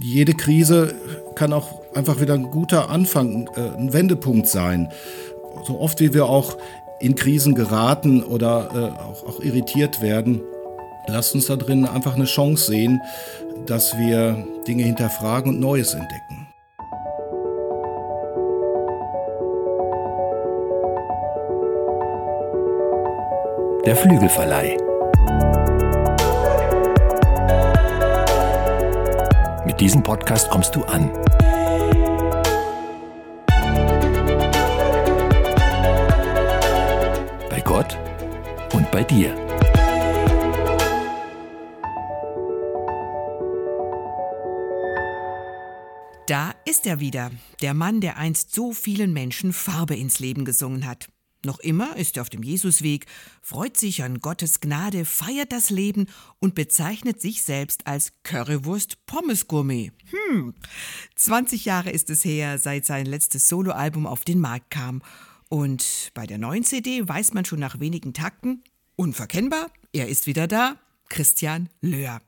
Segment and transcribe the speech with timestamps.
[0.00, 0.94] Jede Krise
[1.34, 4.92] kann auch einfach wieder ein guter Anfang, äh, ein Wendepunkt sein.
[5.66, 6.56] So oft wie wir auch
[7.00, 10.40] in Krisen geraten oder äh, auch, auch irritiert werden,
[11.08, 13.00] lasst uns da drin einfach eine Chance sehen,
[13.66, 16.46] dass wir Dinge hinterfragen und Neues entdecken.
[23.84, 24.87] Der Flügelverleih.
[29.68, 31.12] Mit diesem Podcast kommst du an.
[37.50, 37.98] Bei Gott
[38.72, 39.34] und bei dir.
[46.26, 50.86] Da ist er wieder, der Mann, der einst so vielen Menschen Farbe ins Leben gesungen
[50.86, 51.10] hat.
[51.44, 53.06] Noch immer ist er auf dem Jesusweg,
[53.42, 56.06] freut sich an Gottes Gnade, feiert das Leben
[56.40, 59.92] und bezeichnet sich selbst als Currywurst-Pommes-Gourmet.
[60.10, 60.54] Hm,
[61.14, 65.00] 20 Jahre ist es her, seit sein letztes Soloalbum auf den Markt kam.
[65.48, 68.64] Und bei der neuen CD weiß man schon nach wenigen Takten,
[68.96, 70.76] unverkennbar, er ist wieder da,
[71.08, 72.20] Christian Löhr.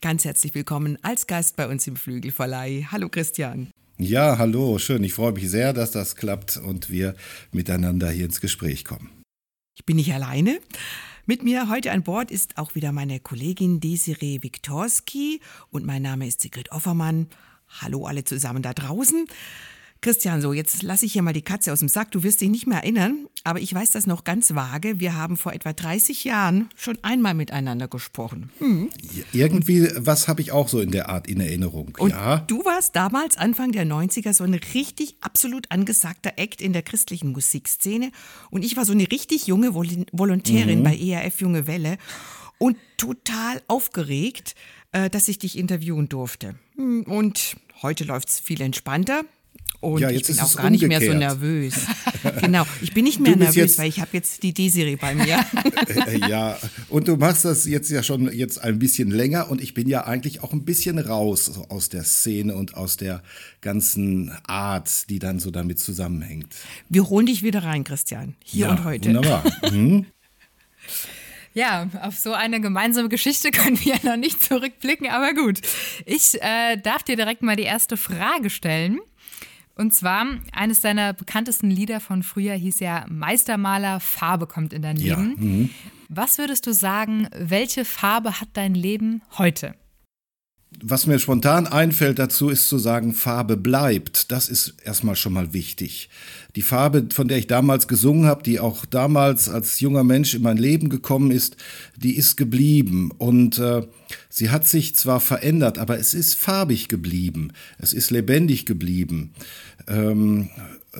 [0.00, 2.86] Ganz herzlich willkommen als Gast bei uns im Flügelverleih.
[2.90, 3.72] Hallo Christian.
[4.02, 5.04] Ja, hallo, schön.
[5.04, 7.14] Ich freue mich sehr, dass das klappt und wir
[7.52, 9.10] miteinander hier ins Gespräch kommen.
[9.76, 10.58] Ich bin nicht alleine.
[11.24, 16.26] Mit mir heute an Bord ist auch wieder meine Kollegin Desiree Wiktorski und mein Name
[16.26, 17.28] ist Sigrid Offermann.
[17.80, 19.24] Hallo alle zusammen da draußen.
[20.00, 22.10] Christian, so, jetzt lasse ich hier mal die Katze aus dem Sack.
[22.10, 25.00] Du wirst dich nicht mehr erinnern, aber ich weiß das noch ganz vage.
[25.00, 28.50] Wir haben vor etwa 30 Jahren schon einmal miteinander gesprochen.
[28.58, 28.90] Hm.
[29.32, 31.96] Irgendwie, was habe ich auch so in der Art in Erinnerung.
[31.98, 32.38] Und ja.
[32.38, 37.32] du warst damals, Anfang der 90er, so ein richtig absolut angesagter Act in der christlichen
[37.32, 38.12] Musikszene.
[38.50, 40.84] Und ich war so eine richtig junge Vol Volontärin mhm.
[40.84, 41.98] bei ERF Junge Welle
[42.58, 44.54] und total aufgeregt,
[44.92, 46.54] äh, dass ich dich interviewen durfte.
[46.76, 49.24] Hm, und heute läuft es viel entspannter.
[49.82, 50.90] Und ja, ich bin auch gar umgekehrt.
[50.90, 51.74] nicht mehr so nervös.
[52.40, 55.44] genau, ich bin nicht mehr nervös, weil ich habe jetzt die D-Serie bei mir.
[56.28, 56.56] ja,
[56.88, 60.04] und du machst das jetzt ja schon jetzt ein bisschen länger und ich bin ja
[60.06, 63.24] eigentlich auch ein bisschen raus aus der Szene und aus der
[63.60, 66.54] ganzen Art, die dann so damit zusammenhängt.
[66.88, 69.08] Wir holen dich wieder rein, Christian, hier ja, und heute.
[69.08, 69.44] Wunderbar.
[69.72, 70.06] Mhm.
[71.54, 75.60] Ja, auf so eine gemeinsame Geschichte können wir ja noch nicht zurückblicken, aber gut.
[76.06, 79.00] Ich äh, darf dir direkt mal die erste Frage stellen.
[79.74, 84.96] Und zwar, eines deiner bekanntesten Lieder von früher hieß ja Meistermaler, Farbe kommt in dein
[84.96, 85.36] Leben.
[85.38, 85.70] Ja, mhm.
[86.08, 89.74] Was würdest du sagen, welche Farbe hat dein Leben heute?
[90.84, 94.32] Was mir spontan einfällt dazu, ist zu sagen, Farbe bleibt.
[94.32, 96.08] Das ist erstmal schon mal wichtig.
[96.56, 100.42] Die Farbe, von der ich damals gesungen habe, die auch damals als junger Mensch in
[100.42, 101.56] mein Leben gekommen ist,
[101.96, 103.12] die ist geblieben.
[103.16, 103.86] Und äh,
[104.28, 107.52] sie hat sich zwar verändert, aber es ist farbig geblieben.
[107.78, 109.34] Es ist lebendig geblieben.
[109.86, 110.50] Ähm,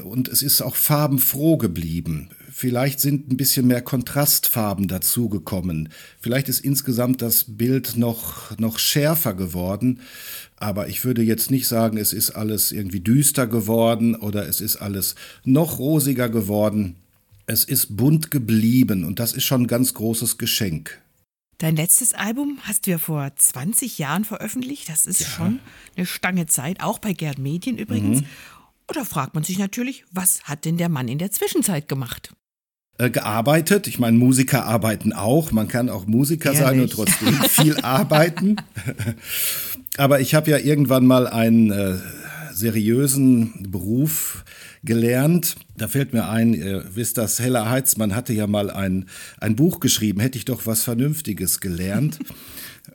[0.05, 2.31] und es ist auch farbenfroh geblieben.
[2.55, 5.89] Vielleicht sind ein bisschen mehr Kontrastfarben dazugekommen.
[6.21, 10.01] Vielleicht ist insgesamt das Bild noch, noch schärfer geworden.
[10.57, 14.77] Aber ich würde jetzt nicht sagen, es ist alles irgendwie düster geworden oder es ist
[14.77, 15.15] alles
[15.45, 16.97] noch rosiger geworden.
[17.47, 21.01] Es ist bunt geblieben und das ist schon ein ganz großes Geschenk.
[21.57, 24.91] Dein letztes Album hast du ja vor 20 Jahren veröffentlicht.
[24.91, 25.27] Das ist ja.
[25.27, 25.61] schon
[25.97, 28.21] eine Stange Zeit, auch bei Gerd Medien übrigens.
[28.21, 28.27] Mhm.
[28.91, 32.35] Oder fragt man sich natürlich, was hat denn der Mann in der Zwischenzeit gemacht?
[33.03, 33.89] Äh, gearbeitet.
[33.89, 35.51] Ich meine, Musiker arbeiten auch.
[35.51, 36.61] Man kann auch Musiker Ehrlich?
[36.63, 38.57] sein und trotzdem viel arbeiten.
[39.97, 41.97] Aber ich habe ja irgendwann mal einen äh,
[42.53, 44.45] seriösen Beruf
[44.85, 45.57] gelernt.
[45.77, 49.07] Da fällt mir ein, ihr wisst das, Hella Heitzmann hatte ja mal ein,
[49.41, 52.21] ein Buch geschrieben, hätte ich doch was Vernünftiges gelernt.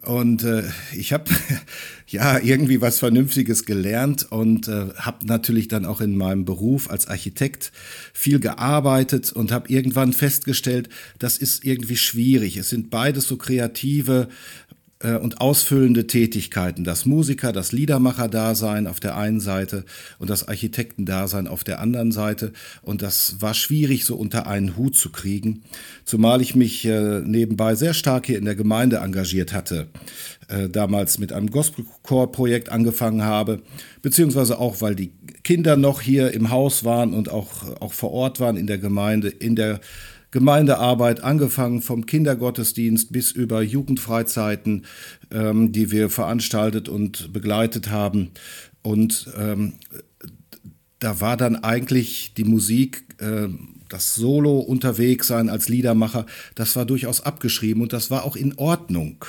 [0.08, 0.64] Und äh,
[0.96, 1.26] ich habe
[2.08, 7.08] ja irgendwie was Vernünftiges gelernt und äh, habe natürlich dann auch in meinem Beruf als
[7.08, 7.74] Architekt
[8.14, 10.88] viel gearbeitet und habe irgendwann festgestellt,
[11.20, 12.56] das ist irgendwie schwierig.
[12.56, 14.30] Es sind beides so kreative
[15.04, 16.84] und ausfüllende Tätigkeiten.
[16.84, 19.86] Das Musiker, das Liedermacher-Dasein auf der einen Seite
[20.18, 22.52] und das Architektendasein auf der anderen Seite.
[22.82, 25.64] Und das war schwierig so unter einen Hut zu kriegen,
[26.04, 29.88] zumal ich mich äh, nebenbei sehr stark hier in der Gemeinde engagiert hatte.
[30.50, 33.62] Äh, damals mit einem Gospelchor-Projekt angefangen habe,
[34.02, 35.12] beziehungsweise auch, weil die
[35.44, 39.28] Kinder noch hier im Haus waren und auch, auch vor Ort waren in der Gemeinde,
[39.28, 39.82] in der
[40.32, 44.86] Gemeindearbeit, angefangen vom Kindergottesdienst bis über Jugendfreizeiten,
[45.32, 48.32] ähm, die wir veranstaltet und begleitet haben.
[48.82, 49.74] Und ähm,
[51.00, 53.48] da war dann eigentlich die Musik, äh,
[53.90, 56.26] das Solo unterwegs sein als Liedermacher,
[56.56, 59.24] das war durchaus abgeschrieben und das war auch in Ordnung.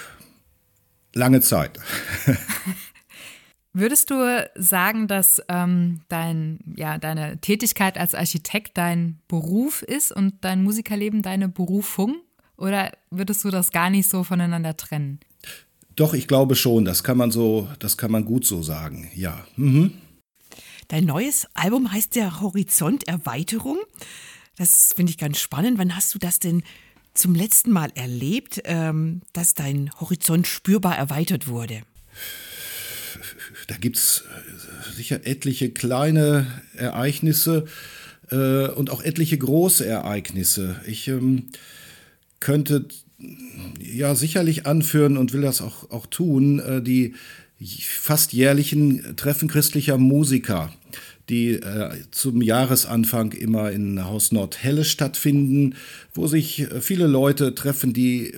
[1.14, 1.78] Lange Zeit.
[3.78, 10.34] Würdest du sagen, dass ähm, dein, ja, deine Tätigkeit als Architekt dein Beruf ist und
[10.40, 12.16] dein Musikerleben deine Berufung?
[12.56, 15.20] Oder würdest du das gar nicht so voneinander trennen?
[15.94, 16.84] Doch, ich glaube schon.
[16.84, 19.12] Das kann man so, das kann man gut so sagen.
[19.14, 19.46] Ja.
[19.54, 19.92] Mhm.
[20.88, 23.78] Dein neues Album heißt ja Horizont Erweiterung.
[24.56, 25.78] Das finde ich ganz spannend.
[25.78, 26.64] Wann hast du das denn
[27.14, 31.82] zum letzten Mal erlebt, ähm, dass dein Horizont spürbar erweitert wurde?
[33.68, 37.66] Da gibt es äh, sicher etliche kleine Ereignisse
[38.30, 40.80] äh, und auch etliche große Ereignisse.
[40.86, 41.50] Ich ähm,
[42.40, 42.86] könnte
[43.80, 47.14] ja sicherlich anführen und will das auch, auch tun, äh, die
[47.60, 50.72] fast jährlichen Treffen christlicher Musiker,
[51.28, 55.74] die äh, zum Jahresanfang immer in Haus Nordhelle stattfinden,
[56.14, 58.34] wo sich äh, viele Leute treffen, die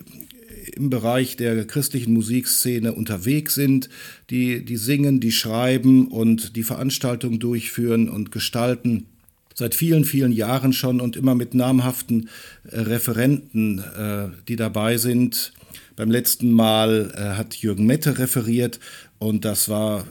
[0.71, 3.89] im Bereich der christlichen Musikszene unterwegs sind,
[4.31, 9.07] die, die singen, die schreiben und die Veranstaltungen durchführen und gestalten.
[9.55, 12.29] Seit vielen, vielen Jahren schon und immer mit namhaften
[12.65, 15.53] äh, Referenten, äh, die dabei sind.
[15.97, 18.81] Beim letzten Mal äh, hat Jürgen Mette referiert
[19.19, 20.07] und das war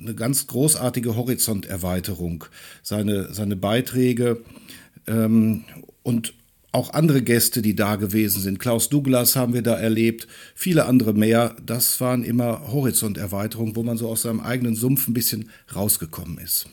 [0.00, 2.44] eine ganz großartige Horizonterweiterung.
[2.82, 4.40] Seine, seine Beiträge
[5.06, 5.64] ähm,
[6.02, 6.32] und
[6.72, 8.58] auch andere Gäste, die da gewesen sind.
[8.58, 11.56] Klaus Douglas haben wir da erlebt, viele andere mehr.
[11.64, 16.68] Das waren immer Horizonterweiterungen, wo man so aus seinem eigenen Sumpf ein bisschen rausgekommen ist.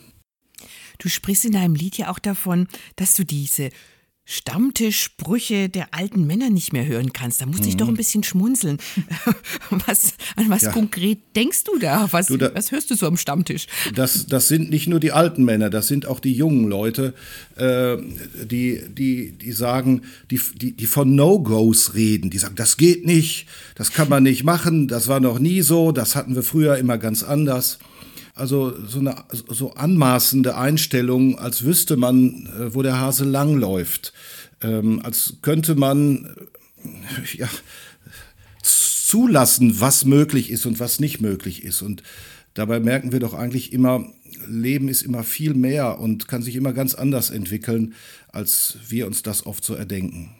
[0.99, 3.69] Du sprichst in deinem Lied ja auch davon, dass du diese
[4.29, 7.39] Stammtischsprüche der alten Männer nicht mehr hören kannst.
[7.39, 7.77] Da muss ich mhm.
[7.77, 8.77] doch ein bisschen schmunzeln.
[9.69, 10.71] Was, an was ja.
[10.71, 12.09] konkret denkst du da?
[12.12, 13.68] Was, du da, was hörst du so am Stammtisch?
[13.95, 17.13] Das, das sind nicht nur die alten Männer, das sind auch die jungen Leute,
[17.56, 17.97] äh,
[18.44, 22.30] die, die, die sagen, die, die, die von No-Gos reden.
[22.30, 25.91] Die sagen, das geht nicht, das kann man nicht machen, das war noch nie so,
[25.91, 27.80] das hatten wir früher immer ganz anders.
[28.37, 34.13] Also so eine so anmaßende Einstellung, als wüsste man, äh, wo der Hase langläuft.
[34.61, 36.25] Ähm, als könnte man
[36.83, 37.49] äh, ja,
[39.07, 41.81] zulassen, was möglich ist und was nicht möglich ist.
[41.81, 42.03] Und
[42.53, 44.05] dabei merken wir doch eigentlich immer,
[44.47, 47.93] Leben ist immer viel mehr und kann sich immer ganz anders entwickeln,
[48.29, 50.35] als wir uns das oft so erdenken.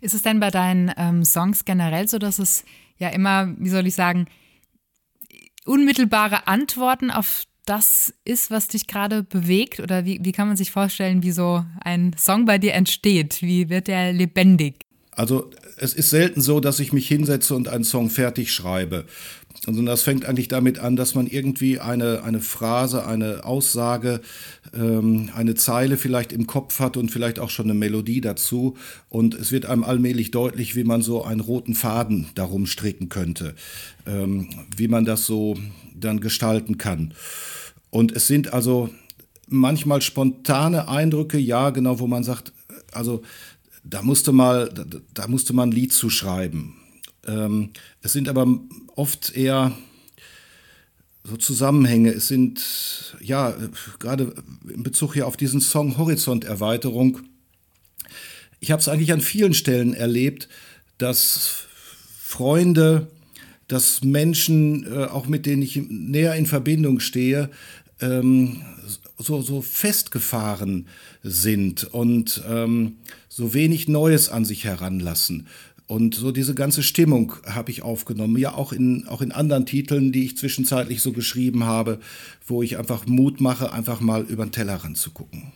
[0.00, 2.64] Ist es denn bei deinen ähm, Songs generell so, dass es
[2.98, 4.26] ja immer, wie soll ich sagen,
[5.68, 9.80] unmittelbare Antworten auf das ist, was dich gerade bewegt?
[9.80, 13.42] Oder wie, wie kann man sich vorstellen, wie so ein Song bei dir entsteht?
[13.42, 14.86] Wie wird der lebendig?
[15.10, 19.04] Also es ist selten so, dass ich mich hinsetze und einen Song fertig schreibe.
[19.66, 24.20] Also das fängt eigentlich damit an, dass man irgendwie eine, eine Phrase, eine Aussage,
[24.72, 28.76] ähm, eine Zeile vielleicht im Kopf hat und vielleicht auch schon eine Melodie dazu.
[29.08, 33.54] Und es wird einem allmählich deutlich, wie man so einen roten Faden darum stricken könnte,
[34.06, 35.56] ähm, wie man das so
[35.94, 37.14] dann gestalten kann.
[37.90, 38.90] Und es sind also
[39.48, 42.52] manchmal spontane Eindrücke, ja, genau, wo man sagt,
[42.92, 43.22] also
[43.84, 44.84] da musste mal, da,
[45.14, 46.77] da musste man ein Lied zu schreiben.
[47.28, 47.70] Ähm,
[48.02, 48.46] es sind aber
[48.96, 49.72] oft eher
[51.22, 52.10] so Zusammenhänge.
[52.10, 53.54] Es sind, ja,
[53.98, 54.34] gerade
[54.68, 57.20] in Bezug hier auf diesen Song Horizonterweiterung.
[58.60, 60.48] Ich habe es eigentlich an vielen Stellen erlebt,
[60.96, 61.66] dass
[62.18, 63.08] Freunde,
[63.68, 67.50] dass Menschen, äh, auch mit denen ich näher in Verbindung stehe,
[68.00, 68.62] ähm,
[69.18, 70.86] so, so festgefahren
[71.22, 72.96] sind und ähm,
[73.28, 75.46] so wenig Neues an sich heranlassen.
[75.88, 80.12] Und so diese ganze Stimmung habe ich aufgenommen, ja auch in, auch in anderen Titeln,
[80.12, 81.98] die ich zwischenzeitlich so geschrieben habe,
[82.46, 85.50] wo ich einfach Mut mache, einfach mal über den Tellerrand zu gucken.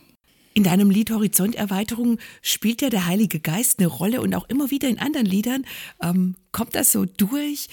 [0.55, 4.89] In deinem Lied Horizonterweiterung spielt ja der Heilige Geist eine Rolle und auch immer wieder
[4.89, 5.65] in anderen Liedern
[6.01, 7.67] ähm, kommt das so durch.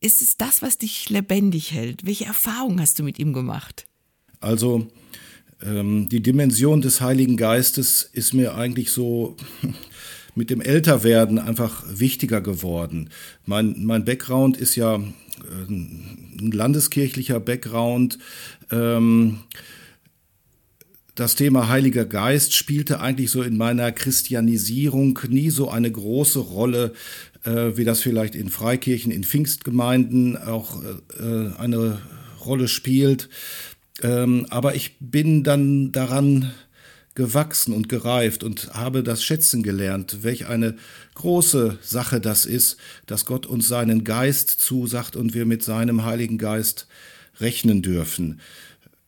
[0.00, 2.06] Ist es das, was dich lebendig hält?
[2.06, 3.86] Welche Erfahrungen hast du mit ihm gemacht?
[4.38, 4.86] Also
[5.60, 9.36] ähm, die Dimension des Heiligen Geistes ist mir eigentlich so
[10.36, 13.10] mit dem Älterwerden einfach wichtiger geworden.
[13.46, 15.00] Mein, mein Background ist ja äh,
[15.68, 18.18] ein landeskirchlicher Background.
[18.70, 19.38] Ähm,
[21.14, 26.92] das Thema Heiliger Geist spielte eigentlich so in meiner Christianisierung nie so eine große Rolle,
[27.44, 30.82] äh, wie das vielleicht in Freikirchen, in Pfingstgemeinden auch
[31.18, 31.98] äh, eine
[32.44, 33.30] Rolle spielt.
[34.02, 36.52] Ähm, aber ich bin dann daran
[37.16, 40.76] gewachsen und gereift und habe das schätzen gelernt, welch eine
[41.14, 46.38] große Sache das ist, dass Gott uns seinen Geist zusagt und wir mit seinem Heiligen
[46.38, 46.86] Geist
[47.40, 48.40] rechnen dürfen.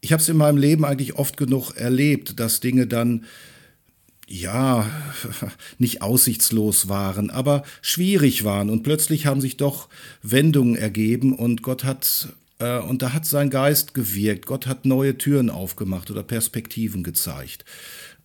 [0.00, 3.26] Ich habe es in meinem Leben eigentlich oft genug erlebt, dass Dinge dann
[4.26, 4.90] ja,
[5.78, 9.88] nicht aussichtslos waren, aber schwierig waren und plötzlich haben sich doch
[10.22, 14.46] Wendungen ergeben und Gott hat und da hat sein Geist gewirkt.
[14.46, 17.64] Gott hat neue Türen aufgemacht oder Perspektiven gezeigt.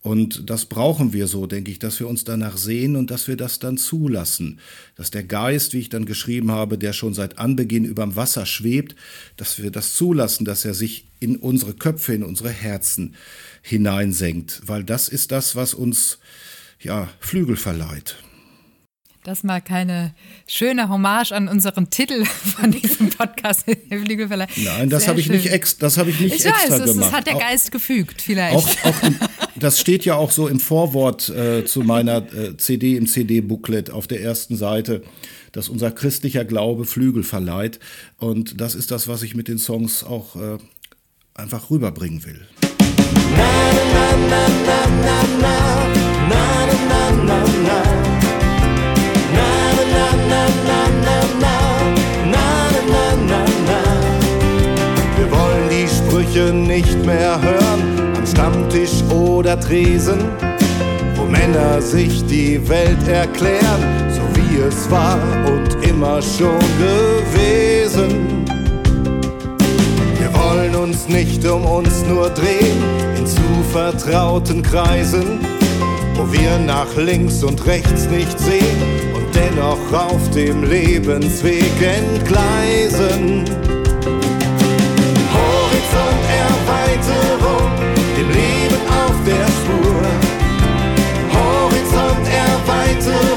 [0.04, 3.38] Und das brauchen wir so, denke ich, dass wir uns danach sehen und dass wir
[3.38, 4.60] das dann zulassen.
[4.96, 8.96] Dass der Geist, wie ich dann geschrieben habe, der schon seit Anbeginn überm Wasser schwebt,
[9.38, 13.14] dass wir das zulassen, dass er sich in unsere Köpfe, in unsere Herzen
[13.62, 14.60] hineinsenkt.
[14.66, 16.18] Weil das ist das, was uns,
[16.80, 18.16] ja, Flügel verleiht.
[19.24, 20.14] Das mal keine
[20.46, 22.26] schöne Hommage an unseren Titel
[22.56, 23.64] von diesem Podcast.
[23.88, 27.06] Nein, das habe ich nicht, ex, das hab ich nicht ich extra weiß, gemacht.
[27.06, 28.54] Das hat der Geist auch, gefügt, vielleicht.
[28.54, 28.94] Auch, auch,
[29.56, 34.06] das steht ja auch so im Vorwort äh, zu meiner äh, CD im CD-Booklet auf
[34.06, 35.02] der ersten Seite,
[35.52, 37.78] dass unser christlicher Glaube Flügel verleiht.
[38.18, 40.58] Und das ist das, was ich mit den Songs auch äh,
[41.32, 42.46] einfach rüberbringen will.
[42.60, 46.13] Na, na, na, na, na, na, na,
[59.66, 60.18] Tresen,
[61.16, 68.44] wo Männer sich die Welt erklären, so wie es war und immer schon gewesen.
[70.18, 72.82] Wir wollen uns nicht um uns nur drehen,
[73.16, 73.40] in zu
[73.72, 75.40] vertrauten Kreisen,
[76.14, 78.82] wo wir nach links und rechts nicht sehen
[79.14, 83.44] und dennoch auf dem Lebensweg entgleisen.
[93.02, 93.33] little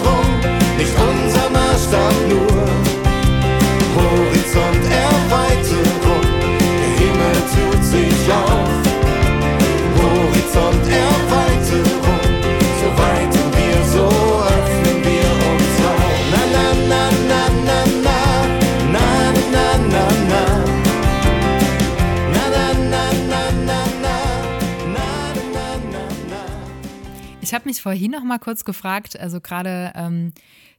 [27.67, 30.31] habe mich vorhin noch mal kurz gefragt, also gerade ähm,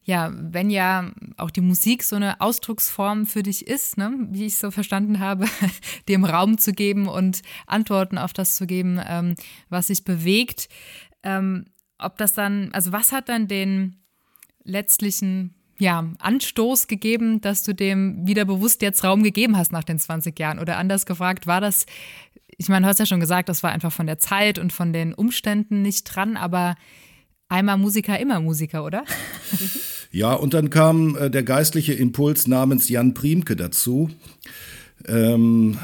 [0.04, 4.56] ja, wenn ja auch die Musik so eine Ausdrucksform für dich ist, ne, wie ich
[4.56, 5.44] so verstanden habe,
[6.08, 9.34] dem Raum zu geben und Antworten auf das zu geben, ähm,
[9.68, 10.70] was sich bewegt,
[11.22, 11.66] ähm,
[11.98, 13.96] ob das dann, also was hat dann den
[14.64, 19.98] letztlichen ja, Anstoß gegeben, dass du dem wieder bewusst jetzt Raum gegeben hast nach den
[19.98, 20.58] 20 Jahren?
[20.58, 21.84] Oder anders gefragt, war das
[22.58, 24.92] ich meine, du hast ja schon gesagt, das war einfach von der Zeit und von
[24.92, 26.74] den Umständen nicht dran, aber
[27.48, 29.04] einmal Musiker, immer Musiker, oder?
[30.10, 34.08] Ja, und dann kam äh, der geistliche Impuls namens Jan Priemke dazu.
[35.06, 35.76] Ähm,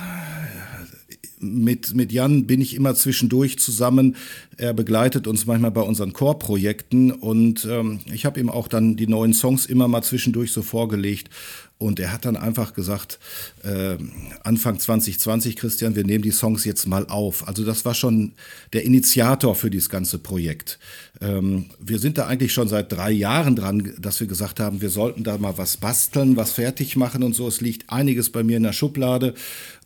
[1.38, 4.16] mit, mit Jan bin ich immer zwischendurch zusammen.
[4.56, 9.06] Er begleitet uns manchmal bei unseren Chorprojekten und ähm, ich habe ihm auch dann die
[9.06, 11.28] neuen Songs immer mal zwischendurch so vorgelegt.
[11.76, 13.18] Und er hat dann einfach gesagt,
[13.64, 13.96] äh,
[14.44, 17.48] Anfang 2020, Christian, wir nehmen die Songs jetzt mal auf.
[17.48, 18.32] Also das war schon
[18.72, 20.78] der Initiator für dieses ganze Projekt.
[21.20, 24.90] Ähm, wir sind da eigentlich schon seit drei Jahren dran, dass wir gesagt haben, wir
[24.90, 27.48] sollten da mal was basteln, was fertig machen und so.
[27.48, 29.34] Es liegt einiges bei mir in der Schublade.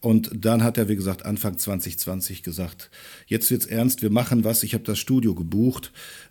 [0.01, 2.91] Und dann hat er, wie gesagt, Anfang 2020 gesagt,
[3.27, 4.63] jetzt wird's ernst, wir machen was.
[4.63, 5.91] Ich habe das Studio gebucht.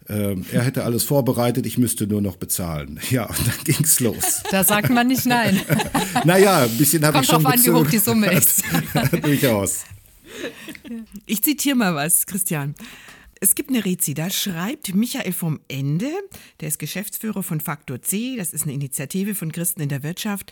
[0.10, 3.00] Ähm, er hätte alles vorbereitet, ich müsste nur noch bezahlen.
[3.10, 4.44] Ja, und dann ging's los.
[4.52, 5.60] Da sagt man nicht nein.
[6.26, 8.64] naja, ein bisschen habe ich schon Kommt drauf an, wie hoch die Summe ist.
[9.22, 9.86] Durchaus.
[11.26, 12.76] Ich zitiere mal was, Christian.
[13.40, 16.10] Es gibt eine Rezi, da schreibt Michael vom Ende,
[16.60, 20.52] der ist Geschäftsführer von Faktor C, das ist eine Initiative von Christen in der Wirtschaft.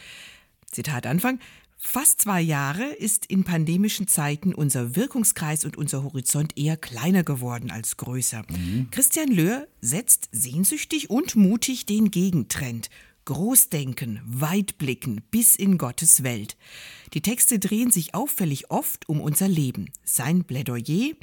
[0.72, 1.40] Zitat Anfang.
[1.88, 7.70] Fast zwei Jahre ist in pandemischen Zeiten unser Wirkungskreis und unser Horizont eher kleiner geworden
[7.70, 8.44] als größer.
[8.50, 8.88] Mhm.
[8.90, 12.90] Christian Löhr setzt sehnsüchtig und mutig den Gegentrend.
[13.26, 16.58] Großdenken, weitblicken bis in Gottes Welt.
[17.14, 19.92] Die Texte drehen sich auffällig oft um unser Leben.
[20.04, 21.14] Sein Plädoyer,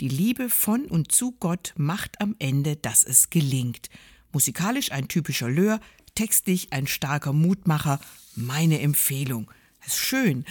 [0.00, 3.90] die Liebe von und zu Gott macht am Ende, dass es gelingt.
[4.32, 5.78] Musikalisch ein typischer Löhr,
[6.14, 8.00] textlich ein starker Mutmacher,
[8.34, 9.50] meine Empfehlung.
[9.86, 10.44] Das ist schön.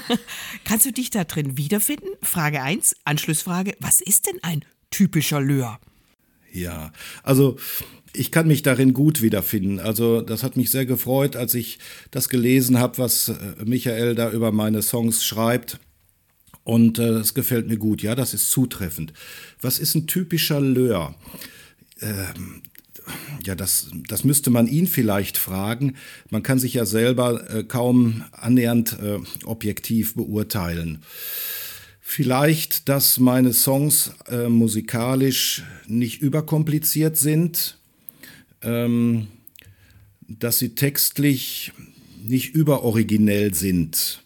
[0.64, 2.10] Kannst du dich da drin wiederfinden?
[2.22, 5.80] Frage 1, Anschlussfrage, was ist denn ein typischer Löhr?
[6.52, 6.92] Ja,
[7.24, 7.56] also
[8.12, 9.80] ich kann mich darin gut wiederfinden.
[9.80, 11.80] Also das hat mich sehr gefreut, als ich
[12.12, 15.80] das gelesen habe, was äh, Michael da über meine Songs schreibt.
[16.62, 18.02] Und äh, gefällt mir gut.
[18.02, 19.12] Ja, das ist zutreffend.
[19.60, 21.16] Was ist ein typischer Löhr?
[22.00, 22.62] Ähm,
[23.44, 25.94] ja, das, das müsste man ihn vielleicht fragen.
[26.30, 31.02] Man kann sich ja selber äh, kaum annähernd äh, objektiv beurteilen.
[32.00, 37.78] Vielleicht, dass meine Songs äh, musikalisch nicht überkompliziert sind,
[38.62, 39.26] ähm,
[40.26, 41.72] dass sie textlich
[42.22, 44.22] nicht überoriginell sind.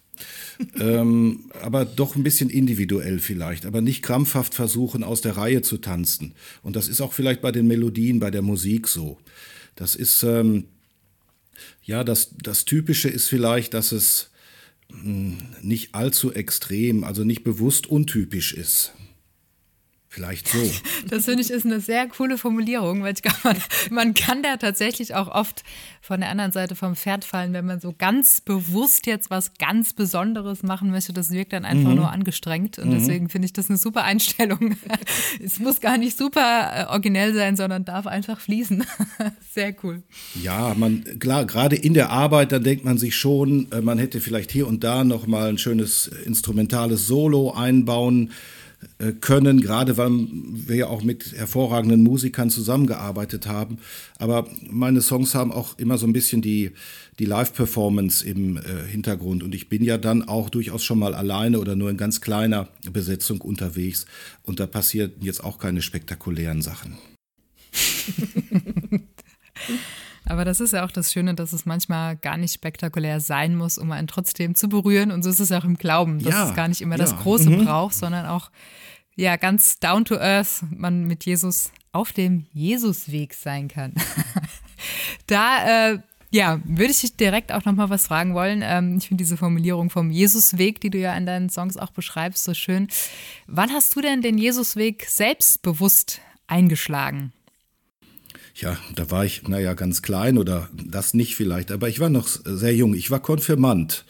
[0.78, 5.78] Ähm, aber doch ein bisschen individuell vielleicht, aber nicht krampfhaft versuchen, aus der Reihe zu
[5.78, 6.34] tanzen.
[6.62, 9.18] Und das ist auch vielleicht bei den Melodien, bei der Musik so.
[9.74, 10.66] Das ist, ähm,
[11.84, 14.30] ja, das, das Typische ist vielleicht, dass es
[14.90, 18.92] mh, hm, nicht allzu extrem, also nicht bewusst untypisch ist.
[20.12, 20.58] Vielleicht so.
[21.08, 23.56] Das finde ich ist eine sehr coole Formulierung, weil ich glaube, man,
[23.90, 25.64] man, kann da tatsächlich auch oft
[26.00, 29.94] von der anderen Seite vom Pferd fallen, wenn man so ganz bewusst jetzt was ganz
[29.94, 31.12] Besonderes machen möchte.
[31.12, 31.96] Das wirkt dann einfach mhm.
[31.96, 32.98] nur angestrengt und mhm.
[32.98, 34.76] deswegen finde ich das eine super Einstellung.
[35.42, 38.84] es muss gar nicht super äh, originell sein, sondern darf einfach fließen.
[39.54, 40.02] sehr cool.
[40.42, 44.20] Ja, man klar, gerade in der Arbeit, da denkt man sich schon, äh, man hätte
[44.20, 48.30] vielleicht hier und da noch mal ein schönes instrumentales Solo einbauen
[49.20, 53.78] können, gerade weil wir ja auch mit hervorragenden Musikern zusammengearbeitet haben.
[54.18, 56.72] Aber meine Songs haben auch immer so ein bisschen die,
[57.18, 59.42] die Live-Performance im äh, Hintergrund.
[59.42, 62.68] Und ich bin ja dann auch durchaus schon mal alleine oder nur in ganz kleiner
[62.92, 64.06] Besetzung unterwegs.
[64.42, 66.96] Und da passieren jetzt auch keine spektakulären Sachen.
[70.32, 73.76] Aber das ist ja auch das Schöne, dass es manchmal gar nicht spektakulär sein muss,
[73.76, 75.10] um einen trotzdem zu berühren.
[75.10, 77.02] Und so ist es auch im Glauben, dass ja, es gar nicht immer ja.
[77.02, 77.66] das Große mhm.
[77.66, 78.50] braucht, sondern auch
[79.14, 83.92] ja ganz down to earth man mit Jesus auf dem Jesusweg sein kann.
[85.26, 85.98] da äh,
[86.30, 88.62] ja, würde ich dich direkt auch nochmal was fragen wollen.
[88.64, 92.44] Ähm, ich finde diese Formulierung vom Jesusweg, die du ja in deinen Songs auch beschreibst,
[92.44, 92.88] so schön.
[93.46, 97.34] Wann hast du denn den Jesusweg selbstbewusst eingeschlagen?
[98.54, 102.28] Ja, da war ich, naja, ganz klein oder das nicht vielleicht, aber ich war noch
[102.28, 102.94] sehr jung.
[102.94, 104.04] Ich war Konfirmand.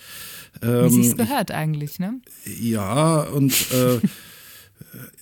[0.62, 2.20] Ähm, Wie sich's gehört eigentlich, ne?
[2.60, 4.00] Ja, und äh,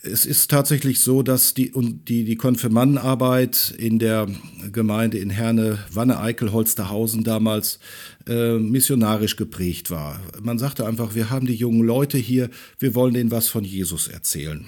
[0.02, 4.26] es ist tatsächlich so, dass die, die, die Konfirmandenarbeit in der
[4.72, 7.78] Gemeinde in Herne, Wanne, Eickel, Holsterhausen damals
[8.26, 10.20] äh, missionarisch geprägt war.
[10.42, 14.08] Man sagte einfach, wir haben die jungen Leute hier, wir wollen denen was von Jesus
[14.08, 14.66] erzählen.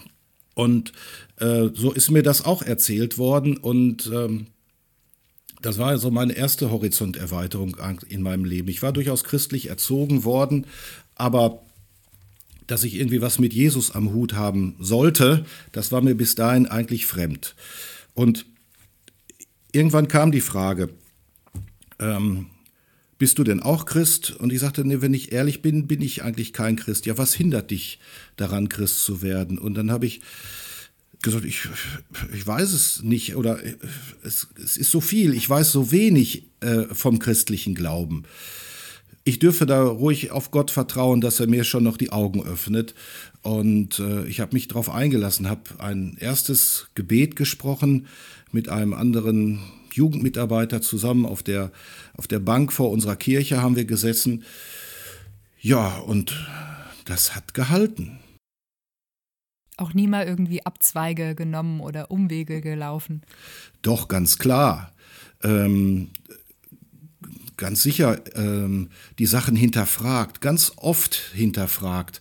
[0.54, 0.92] Und
[1.42, 4.46] äh, so ist mir das auch erzählt worden und ähm,
[5.60, 7.76] das war so meine erste Horizonterweiterung
[8.08, 8.68] in meinem Leben.
[8.68, 10.66] Ich war durchaus christlich erzogen worden,
[11.14, 11.62] aber
[12.66, 16.66] dass ich irgendwie was mit Jesus am Hut haben sollte, das war mir bis dahin
[16.66, 17.54] eigentlich fremd.
[18.14, 18.46] Und
[19.72, 20.90] irgendwann kam die Frage,
[21.98, 22.46] ähm,
[23.18, 24.32] bist du denn auch Christ?
[24.32, 27.06] Und ich sagte, nee, wenn ich ehrlich bin, bin ich eigentlich kein Christ.
[27.06, 28.00] Ja, was hindert dich
[28.36, 29.58] daran, Christ zu werden?
[29.58, 30.22] Und dann habe ich
[31.22, 31.68] gesagt, ich,
[32.34, 33.58] ich weiß es nicht oder
[34.22, 38.24] es, es ist so viel, ich weiß so wenig äh, vom christlichen Glauben.
[39.24, 42.94] Ich dürfe da ruhig auf Gott vertrauen, dass er mir schon noch die Augen öffnet.
[43.42, 48.08] Und äh, ich habe mich darauf eingelassen, habe ein erstes Gebet gesprochen
[48.50, 49.60] mit einem anderen
[49.92, 51.70] Jugendmitarbeiter zusammen auf der,
[52.14, 54.42] auf der Bank vor unserer Kirche haben wir gesessen.
[55.60, 56.34] Ja, und
[57.04, 58.18] das hat gehalten
[59.76, 63.22] auch nie mal irgendwie Abzweige genommen oder Umwege gelaufen?
[63.82, 64.92] Doch, ganz klar.
[65.42, 66.10] Ähm,
[67.56, 72.20] ganz sicher ähm, die Sachen hinterfragt, ganz oft hinterfragt.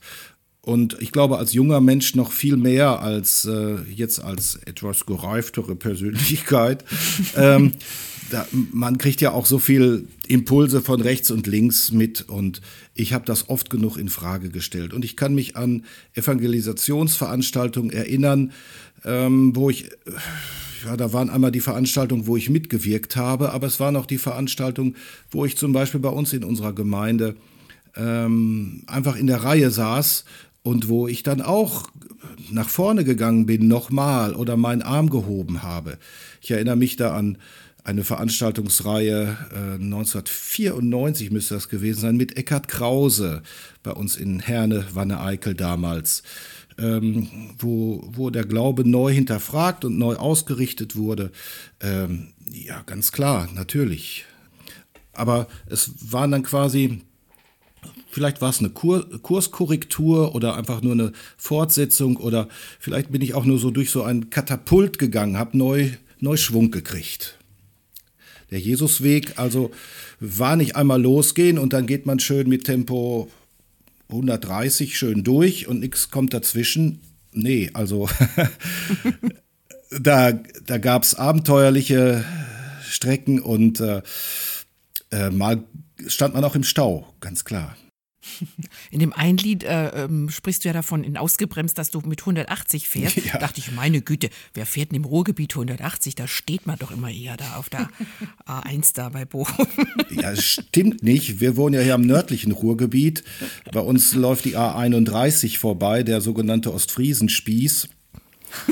[0.62, 5.76] Und ich glaube, als junger Mensch noch viel mehr als äh, jetzt als etwas gereiftere
[5.76, 6.86] Persönlichkeit.
[7.36, 7.72] ähm,
[8.30, 12.62] da, man kriegt ja auch so viel Impulse von rechts und links mit und
[12.94, 14.94] ich habe das oft genug in Frage gestellt.
[14.94, 18.52] Und ich kann mich an Evangelisationsveranstaltungen erinnern,
[19.06, 19.90] ähm, wo ich,
[20.86, 24.18] ja, da waren einmal die Veranstaltungen, wo ich mitgewirkt habe, aber es waren auch die
[24.18, 24.96] Veranstaltungen,
[25.30, 27.36] wo ich zum Beispiel bei uns in unserer Gemeinde
[27.96, 30.26] ähm, einfach in der Reihe saß
[30.64, 31.90] und wo ich dann auch
[32.52, 35.98] nach vorne gegangen bin, nochmal oder meinen Arm gehoben habe.
[36.42, 37.38] Ich erinnere mich da an
[37.84, 43.42] eine Veranstaltungsreihe, äh, 1994 müsste das gewesen sein, mit Eckhard Krause
[43.84, 46.24] bei uns in Herne, Wanne-Eickel damals,
[46.78, 51.32] ähm, wo, wo der Glaube neu hinterfragt und neu ausgerichtet wurde.
[51.80, 54.26] Ähm, ja, ganz klar, natürlich.
[55.14, 57.02] Aber es waren dann quasi
[58.12, 63.34] Vielleicht war es eine Kur Kurskorrektur oder einfach nur eine Fortsetzung oder vielleicht bin ich
[63.34, 67.40] auch nur so durch so ein Katapult gegangen, habe neu, neu Schwung gekriegt.
[68.52, 69.72] Der Jesusweg, also
[70.20, 73.30] war nicht einmal losgehen und dann geht man schön mit Tempo
[74.10, 77.00] 130 schön durch und nichts kommt dazwischen.
[77.32, 78.10] Nee, also
[80.02, 80.34] da,
[80.66, 82.26] da gab es abenteuerliche
[82.84, 84.02] Strecken und äh,
[85.12, 85.64] äh, mal
[86.08, 87.78] stand man auch im Stau, ganz klar.
[88.92, 92.22] In dem einen Lied äh, ähm, sprichst du ja davon, in ausgebremst, dass du mit
[92.22, 93.18] 180 fährst.
[93.26, 93.38] Ja.
[93.40, 96.16] Dachte ich, meine Güte, wer fährt denn im Ruhrgebiet 180?
[96.16, 97.90] Da steht man doch immer eher da auf der
[98.46, 99.68] A1 da bei Bochum.
[100.10, 101.40] Ja, stimmt nicht.
[101.40, 103.24] Wir wohnen ja hier am nördlichen Ruhrgebiet.
[103.72, 107.88] Bei uns läuft die A31 vorbei, der sogenannte Ostfriesenspieß.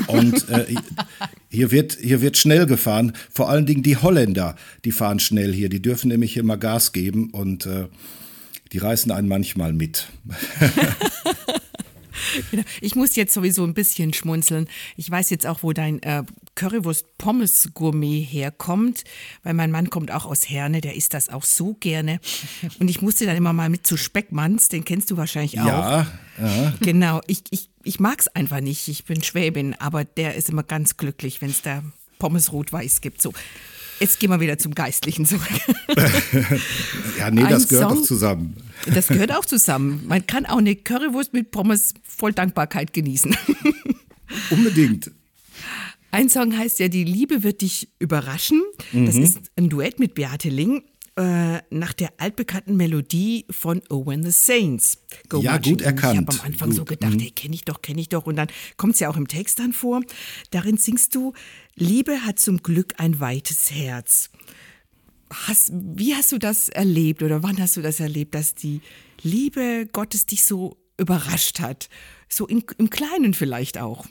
[0.06, 0.74] Und äh,
[1.48, 3.12] hier, wird, hier wird schnell gefahren.
[3.30, 5.68] Vor allen Dingen die Holländer, die fahren schnell hier.
[5.68, 7.88] Die dürfen nämlich immer Gas geben und äh,
[8.72, 10.08] die reißen einen manchmal mit.
[12.80, 14.68] Ich muss jetzt sowieso ein bisschen schmunzeln.
[14.96, 16.22] Ich weiß jetzt auch, wo dein äh,
[16.54, 19.04] Currywurst-Pommes-Gourmet herkommt,
[19.42, 22.20] weil mein Mann kommt auch aus Herne, der isst das auch so gerne.
[22.78, 25.66] Und ich musste dann immer mal mit zu Speckmanns, den kennst du wahrscheinlich auch.
[25.66, 26.06] Ja.
[26.40, 26.72] ja.
[26.80, 28.88] Genau, ich, ich, ich mag es einfach nicht.
[28.88, 31.82] Ich bin Schwäbin, aber der ist immer ganz glücklich, wenn es da
[32.18, 33.22] Pommes rot-weiß gibt.
[33.22, 33.32] So.
[34.00, 35.42] Jetzt gehen wir wieder zum Geistlichen zurück.
[37.18, 38.56] ja, nee, das gehört Song, auch zusammen.
[38.92, 40.04] Das gehört auch zusammen.
[40.08, 43.36] Man kann auch eine Currywurst mit Pommes voll Dankbarkeit genießen.
[44.50, 45.10] Unbedingt.
[46.12, 48.62] Ein Song heißt ja Die Liebe wird dich überraschen.
[48.92, 49.22] Das mhm.
[49.22, 50.82] ist ein Duett mit Beate Ling
[51.20, 55.02] äh, nach der altbekannten Melodie von Owen the Saints.
[55.28, 56.14] Go ja, gut erkannt.
[56.14, 56.76] Ich habe am Anfang gut.
[56.78, 57.20] so gedacht, mhm.
[57.20, 58.24] hey, kenne ich doch, kenne ich doch.
[58.24, 60.00] Und dann kommt es ja auch im Text dann vor.
[60.50, 61.34] Darin singst du,
[61.74, 64.30] Liebe hat zum Glück ein weites Herz.
[65.30, 68.80] Hast, wie hast du das erlebt oder wann hast du das erlebt, dass die
[69.22, 71.90] Liebe Gottes dich so überrascht hat?
[72.30, 74.06] So in, im Kleinen vielleicht auch.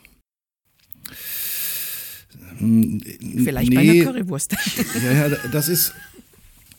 [2.59, 4.55] Vielleicht nee, bei einer Currywurst.
[5.03, 5.93] Ja, ja, das ist,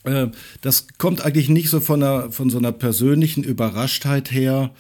[0.05, 0.29] äh,
[0.61, 4.71] das kommt eigentlich nicht so von, einer, von so einer persönlichen Überraschtheit her,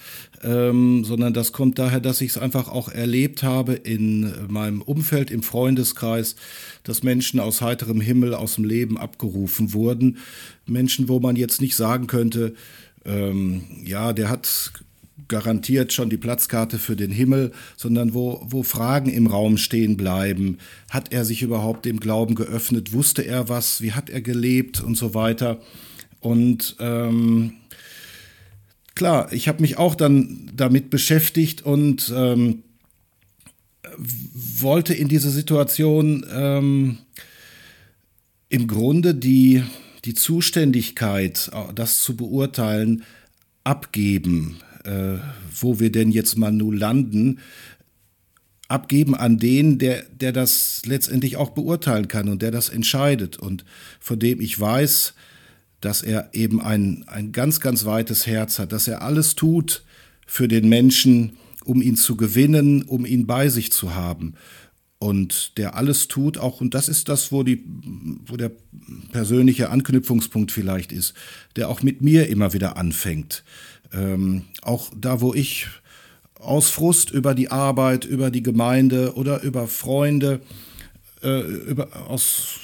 [0.43, 5.31] ähm, sondern das kommt daher, dass ich es einfach auch erlebt habe in meinem Umfeld,
[5.31, 6.37] im Freundeskreis,
[6.83, 10.19] dass Menschen aus heiterem Himmel aus dem Leben abgerufen wurden.
[10.67, 12.55] Menschen, wo man jetzt nicht sagen könnte,
[13.05, 14.73] ähm, ja, der hat
[15.31, 20.59] garantiert schon die Platzkarte für den Himmel, sondern wo, wo Fragen im Raum stehen bleiben.
[20.91, 22.93] Hat er sich überhaupt dem Glauben geöffnet?
[22.93, 23.81] Wusste er was?
[23.81, 25.61] Wie hat er gelebt und so weiter?
[26.19, 27.55] Und ähm,
[28.95, 32.65] klar, ich habe mich auch dann damit beschäftigt und ähm,
[33.97, 36.99] wollte in diese Situation ähm,
[38.51, 39.63] im Grunde die,
[40.05, 43.05] die Zuständigkeit, das zu beurteilen,
[43.63, 45.19] abgeben äh,
[45.59, 47.41] wo wir denn jetzt mal nun landen,
[48.69, 53.65] abgeben an den, der, der das letztendlich auch beurteilen kann und der das entscheidet und
[53.99, 55.15] von dem ich weiß,
[55.81, 59.83] dass er eben ein, ein ganz, ganz weites Herz hat, dass er alles tut
[60.27, 61.33] für den Menschen,
[61.65, 64.35] um ihn zu gewinnen, um ihn bei sich zu haben.
[64.99, 67.65] Und der alles tut, auch, und das ist das, wo, die,
[68.27, 68.53] wo der
[69.13, 71.15] persönliche Anknüpfungspunkt vielleicht ist,
[71.57, 73.43] der auch mit mir immer wieder anfängt.
[73.93, 75.67] Ähm, auch da, wo ich
[76.39, 80.41] aus Frust über die Arbeit, über die Gemeinde oder über Freunde,
[81.23, 82.61] äh, über, aus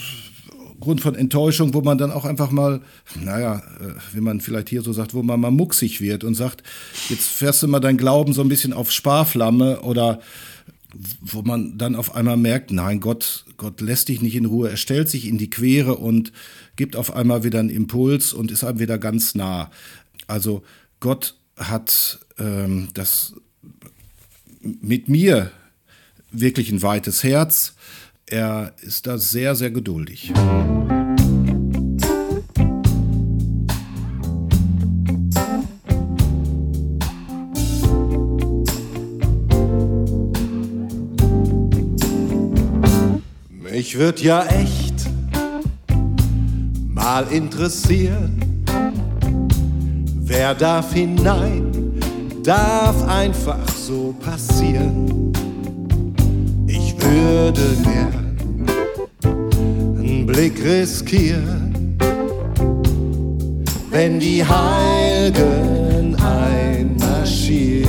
[0.80, 2.80] Grund von Enttäuschung, wo man dann auch einfach mal,
[3.22, 6.62] naja, äh, wie man vielleicht hier so sagt, wo man mal mucksig wird und sagt,
[7.08, 10.20] jetzt fährst du mal dein Glauben so ein bisschen auf Sparflamme oder
[11.20, 14.76] wo man dann auf einmal merkt, nein, Gott, Gott lässt dich nicht in Ruhe, er
[14.76, 16.32] stellt sich in die Quere und
[16.76, 19.70] gibt auf einmal wieder einen Impuls und ist einem wieder ganz nah.
[20.26, 20.62] Also
[21.00, 23.34] Gott hat ähm, das
[24.60, 25.50] mit mir
[26.30, 27.74] wirklich ein weites Herz.
[28.26, 30.32] Er ist da sehr, sehr geduldig.
[43.50, 45.06] Mich wird ja echt
[46.88, 48.45] mal interessieren
[50.38, 51.72] Wer darf hinein?
[52.44, 55.32] Darf einfach so passieren.
[56.66, 58.36] Ich würde gern
[59.24, 61.96] einen Blick riskieren,
[63.90, 67.88] wenn die Heiligen einmarschieren.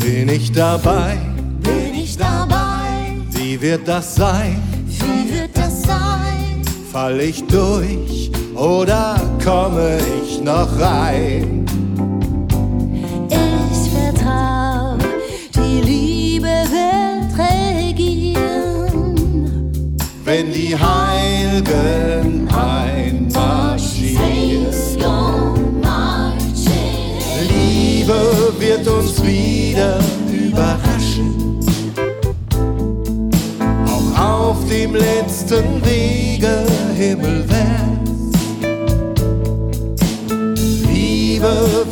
[0.00, 1.16] Bin ich dabei?
[1.62, 3.14] Bin ich dabei?
[3.30, 4.60] Wie wird das sein?
[4.84, 6.60] Wie wird das sein?
[6.90, 8.21] Fall ich durch?
[8.62, 11.66] Oder komme ich noch rein?
[13.28, 14.96] Ich vertrau,
[15.56, 19.16] die Liebe wird regieren.
[20.24, 24.22] Wenn die Heiligen einmarschieren.
[27.48, 28.20] Liebe
[28.58, 29.98] wird uns wieder
[30.30, 31.58] überraschen.
[33.86, 36.64] Auch auf dem letzten Wege
[36.96, 37.51] himmelwärts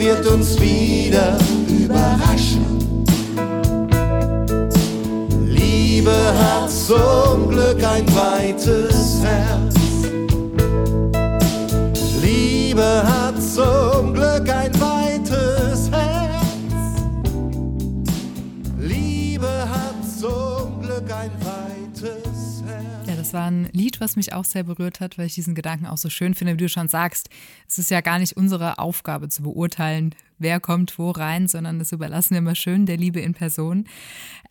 [0.00, 1.36] wird uns wieder
[1.68, 3.04] überraschen.
[5.46, 9.74] Liebe hat zum Glück ein weites Herz.
[12.22, 17.02] Liebe hat zum Glück ein weites Herz.
[18.78, 23.06] Liebe hat zum Glück ein weites Herz.
[23.06, 23.52] Ja, das war
[24.00, 26.58] was mich auch sehr berührt hat, weil ich diesen Gedanken auch so schön finde, wie
[26.58, 27.28] du schon sagst.
[27.68, 31.92] Es ist ja gar nicht unsere Aufgabe zu beurteilen, wer kommt wo rein, sondern das
[31.92, 33.86] überlassen wir mal schön der Liebe in Person.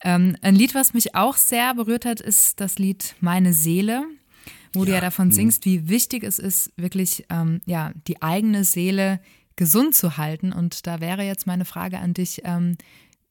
[0.03, 4.05] Ähm, ein Lied, was mich auch sehr berührt hat, ist das Lied Meine Seele,
[4.73, 9.19] wo du ja davon singst, wie wichtig es ist, wirklich ähm, ja, die eigene Seele
[9.55, 10.53] gesund zu halten.
[10.53, 12.77] Und da wäre jetzt meine Frage an dich, ähm,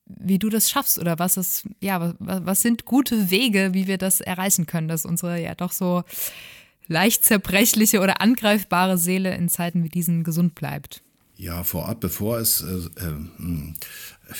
[0.08, 3.98] wie du das schaffst oder was es, ja, was, was sind gute Wege, wie wir
[3.98, 6.02] das erreichen können, dass unsere ja doch so
[6.86, 11.02] leicht zerbrechliche oder angreifbare Seele in Zeiten wie diesen gesund bleibt.
[11.36, 13.74] Ja, vorab, bevor es äh, äh,